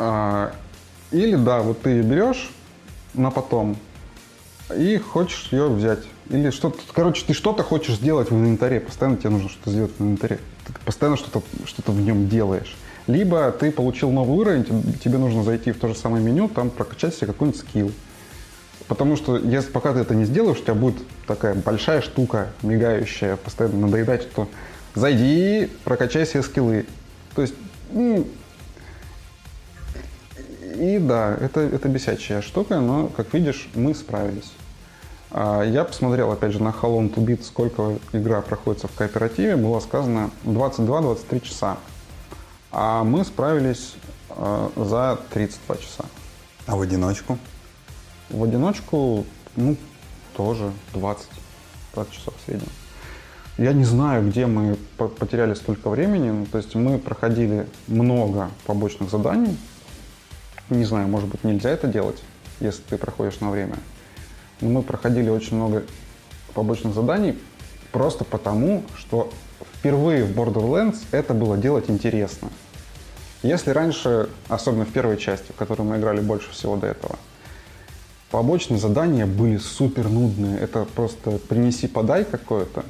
[0.01, 0.53] А,
[1.13, 2.51] или да, вот ты ее берешь
[3.15, 3.77] на потом
[4.77, 6.01] и хочешь ее взять.
[6.31, 10.01] Или что-то, короче, ты что-то хочешь сделать в инвентаре, постоянно тебе нужно что-то сделать в
[10.01, 10.39] инвентаре.
[10.65, 12.77] Ты постоянно что-то что в нем делаешь.
[13.09, 14.65] Либо ты получил новый уровень,
[15.03, 17.91] тебе нужно зайти в то же самое меню, там прокачать себе какой-нибудь скилл.
[18.87, 23.35] Потому что если пока ты это не сделаешь, у тебя будет такая большая штука, мигающая,
[23.37, 24.49] постоянно надоедать, что
[24.95, 26.87] зайди, прокачай себе скиллы.
[27.35, 27.55] То есть,
[27.91, 28.25] ну,
[30.77, 34.53] и да, это, это бесячая штука, но, как видишь, мы справились.
[35.33, 39.57] А, я посмотрел, опять же, на How Long to Beat, сколько игра проходится в кооперативе.
[39.57, 41.77] Было сказано 22-23 часа.
[42.73, 43.95] А мы справились
[44.31, 46.05] э, за 32 часа.
[46.67, 47.39] А в одиночку?
[48.29, 49.25] В одиночку,
[49.57, 49.77] ну,
[50.37, 51.27] тоже 20,
[51.95, 52.69] 20 часов в среднем.
[53.59, 56.31] Я не знаю, где мы потеряли столько времени.
[56.31, 59.57] Ну, то есть мы проходили много побочных заданий.
[60.71, 62.23] Не знаю, может быть, нельзя это делать,
[62.61, 63.77] если ты проходишь на время.
[64.61, 65.85] Мы проходили очень много
[66.55, 67.39] побочных заданий
[67.93, 69.31] просто потому, что
[69.79, 72.51] впервые в Borderlands это было делать интересно.
[73.43, 77.19] Если раньше, особенно в первой части, в которой мы играли больше всего до этого,
[78.31, 80.59] побочные задания были супер нудные.
[80.59, 82.85] Это просто принеси-подай какое-то.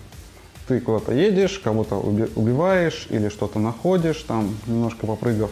[0.66, 5.50] Ты куда-то едешь, кого-то убиваешь или что-то находишь, там немножко попрыгав,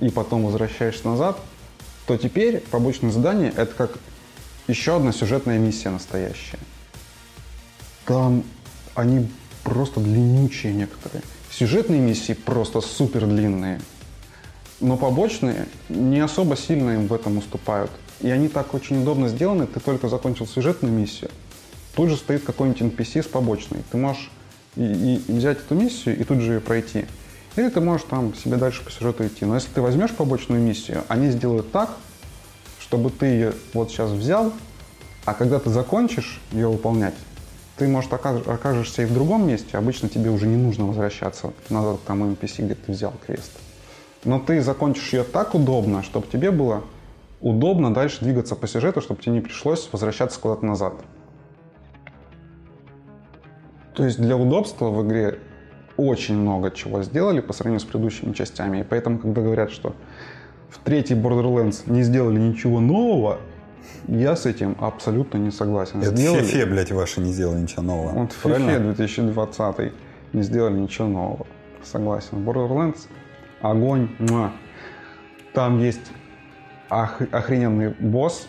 [0.00, 1.38] и потом возвращаешься назад,
[2.06, 3.98] то теперь побочные задания— это как
[4.68, 6.58] еще одна сюжетная миссия настоящая.
[8.04, 8.44] Там
[8.94, 9.28] они
[9.62, 11.22] просто длиннючие некоторые.
[11.50, 13.80] Сюжетные миссии просто супер длинные.
[14.80, 17.90] Но побочные не особо сильно им в этом уступают.
[18.20, 21.30] И они так очень удобно сделаны, ты только закончил сюжетную миссию,
[21.94, 23.80] тут же стоит какой-нибудь NPC с побочной.
[23.90, 24.30] Ты можешь
[24.76, 27.06] и, и взять эту миссию и тут же ее пройти.
[27.56, 29.44] Или ты можешь там себе дальше по сюжету идти.
[29.44, 31.96] Но если ты возьмешь побочную миссию, они сделают так,
[32.88, 34.52] чтобы ты ее вот сейчас взял,
[35.24, 37.14] а когда ты закончишь ее выполнять,
[37.76, 42.06] ты, может, окажешься и в другом месте, обычно тебе уже не нужно возвращаться назад к
[42.06, 43.52] тому NPC, где ты взял квест.
[44.24, 46.84] Но ты закончишь ее так удобно, чтобы тебе было
[47.40, 50.94] удобно дальше двигаться по сюжету, чтобы тебе не пришлось возвращаться куда-то назад.
[53.94, 55.38] То есть для удобства в игре
[55.96, 58.80] очень много чего сделали по сравнению с предыдущими частями.
[58.80, 59.94] И поэтому, когда говорят, что
[60.80, 63.38] в третьей Borderlands не сделали ничего нового,
[64.08, 66.00] я с этим абсолютно не согласен.
[66.00, 66.42] Это сделали...
[66.42, 68.12] Фифе, блядь, ваши не сделали ничего нового.
[68.20, 69.92] Вот Фифе 2020
[70.32, 71.46] не сделали ничего нового.
[71.82, 72.38] Согласен.
[72.38, 73.08] Borderlands
[73.60, 74.08] огонь.
[74.18, 74.52] Муа.
[75.52, 76.12] Там есть
[76.90, 77.20] ох...
[77.32, 78.46] охрененный босс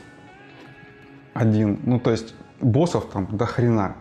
[1.34, 1.80] один.
[1.84, 3.96] Ну, то есть боссов там до хрена.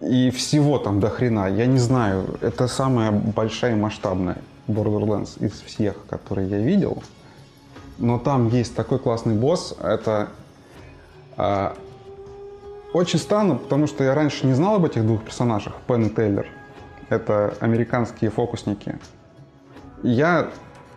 [0.00, 1.48] И всего там до хрена.
[1.48, 7.02] Я не знаю, это самая большая и масштабная Borderlands из всех, которые я видел.
[7.98, 9.76] Но там есть такой классный босс.
[9.82, 10.28] Это
[11.36, 11.76] а,
[12.92, 16.46] очень странно, потому что я раньше не знал об этих двух персонажах, Пен и Тейлор.
[17.08, 18.98] Это американские фокусники.
[20.02, 20.50] Я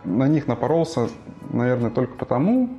[0.04, 1.08] на них напоролся,
[1.50, 2.70] наверное, только потому,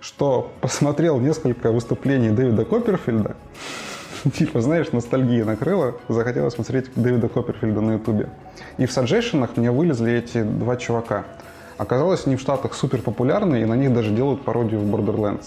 [0.00, 3.36] что посмотрел несколько выступлений Дэвида Копперфильда,
[4.36, 8.28] типа, знаешь, ностальгия накрыла, захотелось смотреть Дэвида Копперфильда на ютубе.
[8.78, 11.24] И в саджешенах мне вылезли эти два чувака.
[11.82, 15.46] Оказалось, они в Штатах супер популярны, и на них даже делают пародию в Borderlands.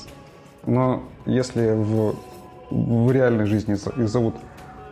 [0.65, 2.15] Но если в,
[2.69, 4.35] в реальной жизни их зовут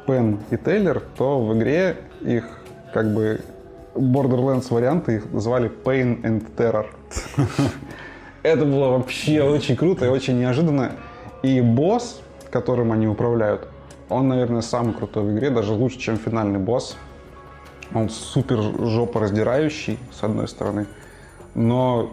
[0.08, 2.46] Пен и Тейлор, то в игре их
[2.94, 3.42] как бы
[3.94, 6.86] Borderlands варианты их звали Pain and Terror.
[8.44, 10.94] Это было вообще очень круто и очень неожиданно.
[11.42, 12.22] И босс,
[12.52, 13.68] которым они управляют,
[14.08, 16.96] он, наверное, самый крутой в игре, даже лучше, чем финальный босс.
[17.94, 20.88] Он супер жопораздирающий, с одной стороны,
[21.56, 22.12] но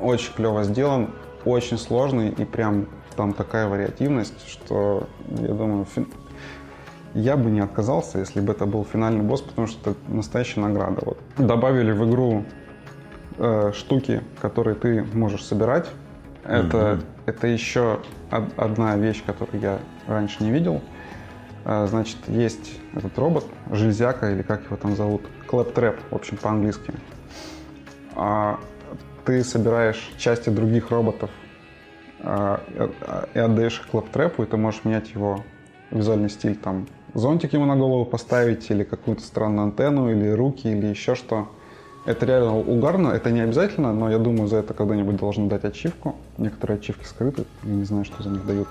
[0.00, 1.10] очень клево сделан,
[1.44, 2.86] очень сложный и прям
[3.16, 6.06] там такая вариативность, что я думаю, фи...
[7.14, 11.00] я бы не отказался, если бы это был финальный босс, потому что это настоящая награда.
[11.04, 11.18] Вот.
[11.38, 12.44] Добавили в игру
[13.38, 15.88] э, штуки, которые ты можешь собирать.
[16.44, 17.04] Это, mm-hmm.
[17.26, 20.80] это еще од- одна вещь, которую я раньше не видел.
[21.64, 26.92] Э, значит, есть этот робот, железяка или как его там зовут, Claptrap, в общем, по-английски.
[28.16, 28.60] А
[29.24, 31.30] ты собираешь части других роботов
[32.20, 32.60] а,
[33.34, 35.44] и отдаешь их Claptrap у, и ты можешь менять его
[35.90, 40.86] визуальный стиль, там, зонтик ему на голову поставить, или какую-то странную антенну, или руки, или
[40.86, 41.48] еще что.
[42.04, 46.16] Это реально угарно, это не обязательно, но я думаю, за это когда-нибудь должны дать ачивку.
[46.36, 48.68] Некоторые ачивки скрыты, я не знаю, что за них дают.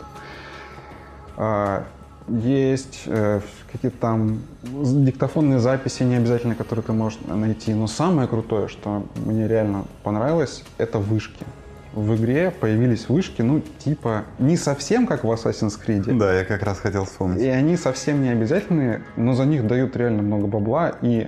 [1.36, 1.86] А,
[2.28, 3.41] есть э,
[3.72, 7.74] какие-то там диктофонные записи не обязательно, которые ты можешь найти.
[7.74, 11.45] Но самое крутое, что мне реально понравилось, это вышки.
[11.94, 16.18] В игре появились вышки, ну, типа, не совсем как в Assassin's Creed.
[16.18, 17.41] Да, я как раз хотел вспомнить.
[17.41, 20.95] И они совсем не обязательные, но за них дают реально много бабла.
[21.02, 21.28] И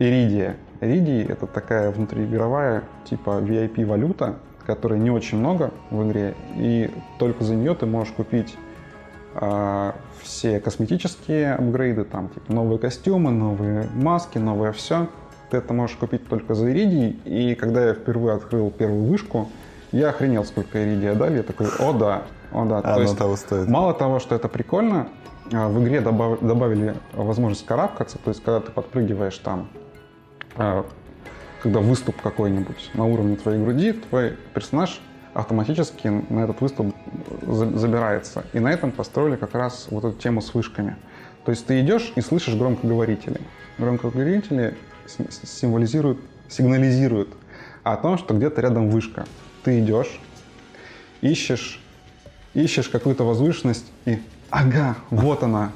[0.00, 0.56] Иридия.
[0.80, 4.36] Иридий— это такая внутриигровая, типа, VIP-валюта,
[4.66, 8.56] которой не очень много в игре, и только за нее ты можешь купить
[10.22, 15.08] все косметические апгрейды, там, типа, новые костюмы, новые маски, новое все.
[15.50, 19.48] Ты это можешь купить только за иридий, и когда я впервые открыл первую вышку,
[19.92, 22.78] я охренел, сколько иридия дали, я такой, о да, о да.
[22.78, 23.68] А, То есть, того стоит.
[23.68, 25.08] Мало того, что это прикольно,
[25.52, 29.68] а, в игре добав, добавили возможность карабкаться, то есть когда ты подпрыгиваешь там
[30.56, 30.84] а,
[31.62, 35.00] когда выступ какой-нибудь на уровне твоей груди, твой персонаж
[35.34, 36.94] автоматически на этот выступ
[37.42, 38.44] забирается.
[38.52, 40.96] И на этом построили как раз вот эту тему с вышками.
[41.44, 43.40] То есть ты идешь и слышишь громкоговорители.
[43.78, 44.76] Громкоговорители
[45.06, 46.18] символизируют,
[46.48, 47.28] сигнализируют
[47.82, 49.26] о том, что где-то рядом вышка.
[49.64, 50.20] Ты идешь,
[51.20, 51.80] ищешь,
[52.54, 54.18] ищешь какую-то возвышенность и
[54.50, 55.72] ага, вот она.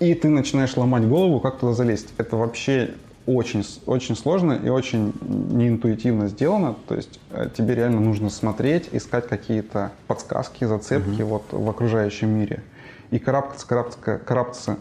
[0.00, 2.12] И ты начинаешь ломать голову, как туда залезть.
[2.18, 2.94] Это вообще
[3.26, 6.76] очень, очень сложно и очень неинтуитивно сделано.
[6.88, 11.30] То есть э, тебе реально нужно смотреть, искать какие-то подсказки, зацепки угу.
[11.30, 12.62] вот в окружающем мире.
[13.10, 14.76] И карабкаться, карабкаться, карабкаться.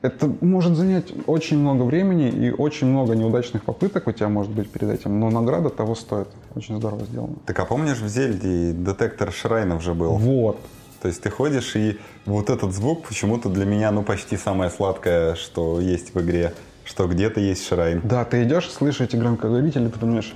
[0.00, 4.70] Это может занять очень много времени и очень много неудачных попыток у тебя может быть
[4.70, 6.28] перед этим, но награда того стоит.
[6.54, 7.34] Очень здорово сделано.
[7.46, 10.12] Так а помнишь, в Зельде детектор шрайнов же был?
[10.12, 10.60] Вот.
[11.02, 15.34] То есть ты ходишь, и вот этот звук почему-то для меня, ну, почти самое сладкое,
[15.34, 16.54] что есть в игре
[16.88, 18.00] что где-то есть шрайн.
[18.02, 20.34] Да, ты идешь, слышишь эти громкоговорители, ты понимаешь,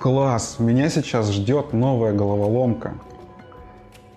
[0.00, 2.94] класс, меня сейчас ждет новая головоломка.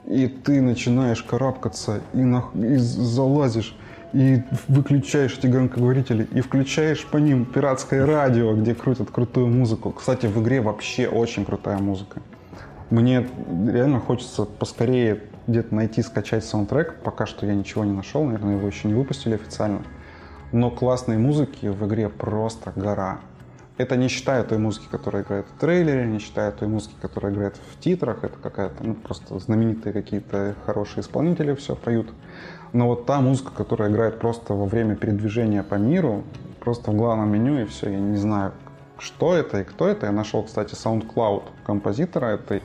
[0.07, 3.76] И ты начинаешь карабкаться, и, на, и залазишь,
[4.14, 9.91] и выключаешь эти громкоговорители, и включаешь по ним пиратское радио, где крутят крутую музыку.
[9.91, 12.22] Кстати, в игре вообще очень крутая музыка.
[12.90, 13.28] Мне
[13.68, 16.95] реально хочется поскорее где-то найти, скачать саундтрек.
[17.03, 19.82] Пока что я ничего не нашел, наверное, его еще не выпустили официально
[20.56, 23.19] но классной музыки в игре просто гора.
[23.77, 27.57] Это не считая той музыки, которая играет в трейлере, не считая той музыки, которая играет
[27.57, 28.23] в титрах.
[28.23, 32.14] Это какая-то, ну, просто знаменитые какие-то хорошие исполнители все поют.
[32.72, 36.23] Но вот та музыка, которая играет просто во время передвижения по миру,
[36.61, 38.53] просто в главном меню и все, я не знаю,
[38.98, 40.06] что это и кто это.
[40.06, 42.64] Я нашел, кстати, SoundCloud композитора этой,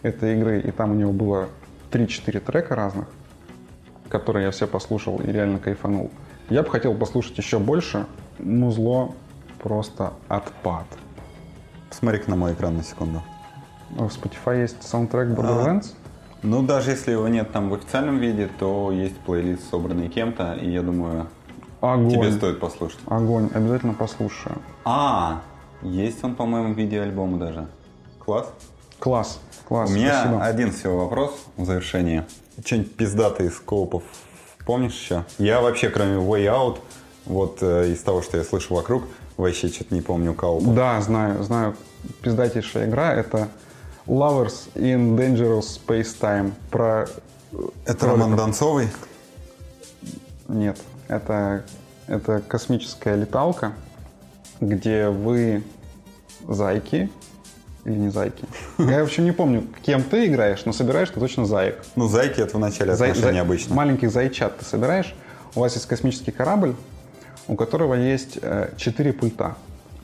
[0.00, 1.50] этой игры, и там у него было
[1.90, 3.08] 3-4 трека разных,
[4.08, 6.10] которые я все послушал и реально кайфанул.
[6.50, 8.06] Я бы хотел послушать еще больше.
[8.40, 9.14] Музло
[9.62, 10.86] просто отпад.
[11.88, 13.22] Посмотри-ка на мой экран на секунду.
[13.90, 15.92] В Spotify есть саундтрек Borderlands?
[15.92, 20.54] А, ну, даже если его нет там в официальном виде, то есть плейлист, собранный кем-то,
[20.54, 21.28] и я думаю,
[21.80, 22.10] Огонь.
[22.10, 22.98] тебе стоит послушать.
[23.06, 24.58] Огонь, обязательно послушаю.
[24.84, 25.42] А,
[25.82, 27.68] есть он, по-моему, в виде альбома даже.
[28.18, 28.52] Класс.
[28.98, 29.88] Класс, класс.
[29.88, 30.44] У меня спасибо.
[30.44, 32.24] один всего вопрос в завершении.
[32.64, 34.02] Что-нибудь пиздатый из коопов
[34.70, 35.24] Помнишь еще?
[35.38, 36.78] Я вообще, кроме Way Out,
[37.26, 39.02] вот э, из того, что я слышу вокруг,
[39.36, 40.60] вообще что-то не помню кого.
[40.60, 41.74] Да, знаю, знаю.
[42.22, 43.48] Пиздатейшая игра— это
[44.06, 46.52] Lovers in Dangerous Space Time.
[46.70, 47.08] Про...
[47.84, 48.90] Это Роман Донцовый?
[50.46, 50.78] Нет,
[51.08, 51.64] это,
[52.06, 53.72] это космическая леталка,
[54.60, 55.64] где вы
[56.46, 57.10] зайки,
[57.84, 58.44] или не зайки.
[58.78, 61.82] Я вообще не помню, кем ты играешь, но собираешь ты точно заек.
[61.96, 63.74] Ну, зайки это в начале Зай- отношений обычно.
[63.74, 65.14] Маленьких зайчат ты собираешь.
[65.54, 66.74] У вас есть космический корабль,
[67.48, 69.56] у которого есть э, четыре пульта.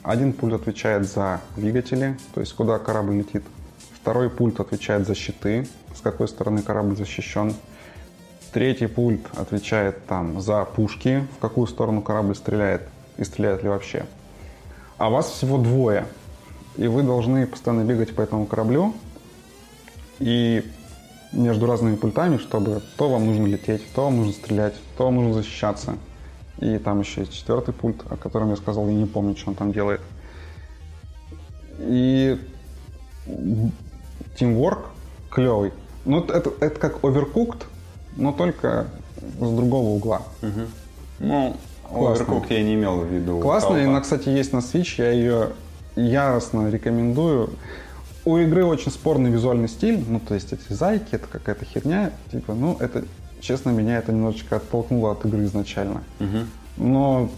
[0.03, 3.43] Один пульт отвечает за двигатели, то есть куда корабль летит.
[4.01, 7.53] Второй пульт отвечает за щиты, с какой стороны корабль защищен.
[8.53, 12.83] Третий пульт отвечает там за пушки, в какую сторону корабль стреляет
[13.17, 14.05] и стреляет ли вообще.
[14.97, 16.05] А вас всего двое.
[16.77, 18.93] И вы должны постоянно бегать по этому кораблю
[20.19, 20.63] и
[21.31, 25.33] между разными пультами, чтобы то вам нужно лететь, то вам нужно стрелять, то вам нужно
[25.33, 25.97] защищаться.
[26.59, 29.55] И там еще есть четвертый пульт, о котором я сказал, я не помню, что он
[29.55, 30.01] там делает.
[31.79, 32.39] И
[34.37, 34.89] тимворк
[35.29, 35.73] клевый.
[36.05, 37.63] Ну, это, это как Overcooked,
[38.15, 38.87] но только
[39.39, 40.21] с другого угла.
[41.19, 42.23] Ну, Классно.
[42.23, 43.39] Overcooked я не имел в виду.
[43.39, 45.49] Классно, она, кстати, есть на Switch, я ее
[45.97, 47.49] яростно рекомендую.
[48.23, 52.53] У игры очень спорный визуальный стиль, ну, то есть эти зайки, это какая-то херня, типа,
[52.53, 53.05] ну, это,
[53.39, 56.03] честно, меня это немножечко оттолкнуло от игры изначально.
[56.75, 57.29] Но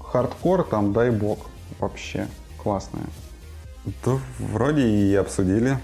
[0.00, 1.48] хардкор там, дай бог,
[1.78, 2.26] вообще
[2.62, 3.06] классная.
[4.04, 5.78] То вроде и обсудили.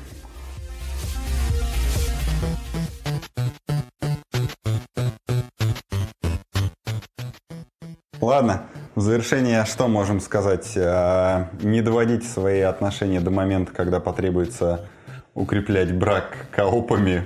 [8.20, 8.66] Ладно,
[8.98, 10.72] в завершение что можем сказать?
[10.76, 14.86] А, Не доводите свои отношения до момента, когда потребуется
[15.34, 17.24] укреплять брак коопами.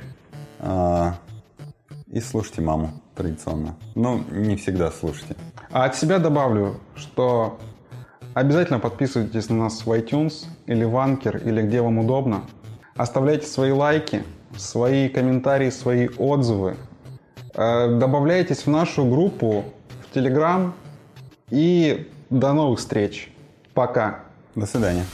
[0.61, 1.15] А,
[2.09, 3.77] И слушайте маму традиционно.
[3.94, 5.35] Ну, не всегда слушайте.
[5.70, 7.59] А от себя добавлю, что
[8.35, 12.43] обязательно подписывайтесь на нас в iTunes или в Anchor, или где вам удобно.
[12.97, 14.24] Оставляйте свои лайки,
[14.59, 16.77] свои комментарии, свои отзывы.
[17.55, 19.65] Э, Добавляйтесь в нашу группу
[20.03, 20.73] в Telegram.
[21.53, 23.31] И до новых встреч.
[23.74, 24.20] Пока.
[24.55, 25.05] До свидания.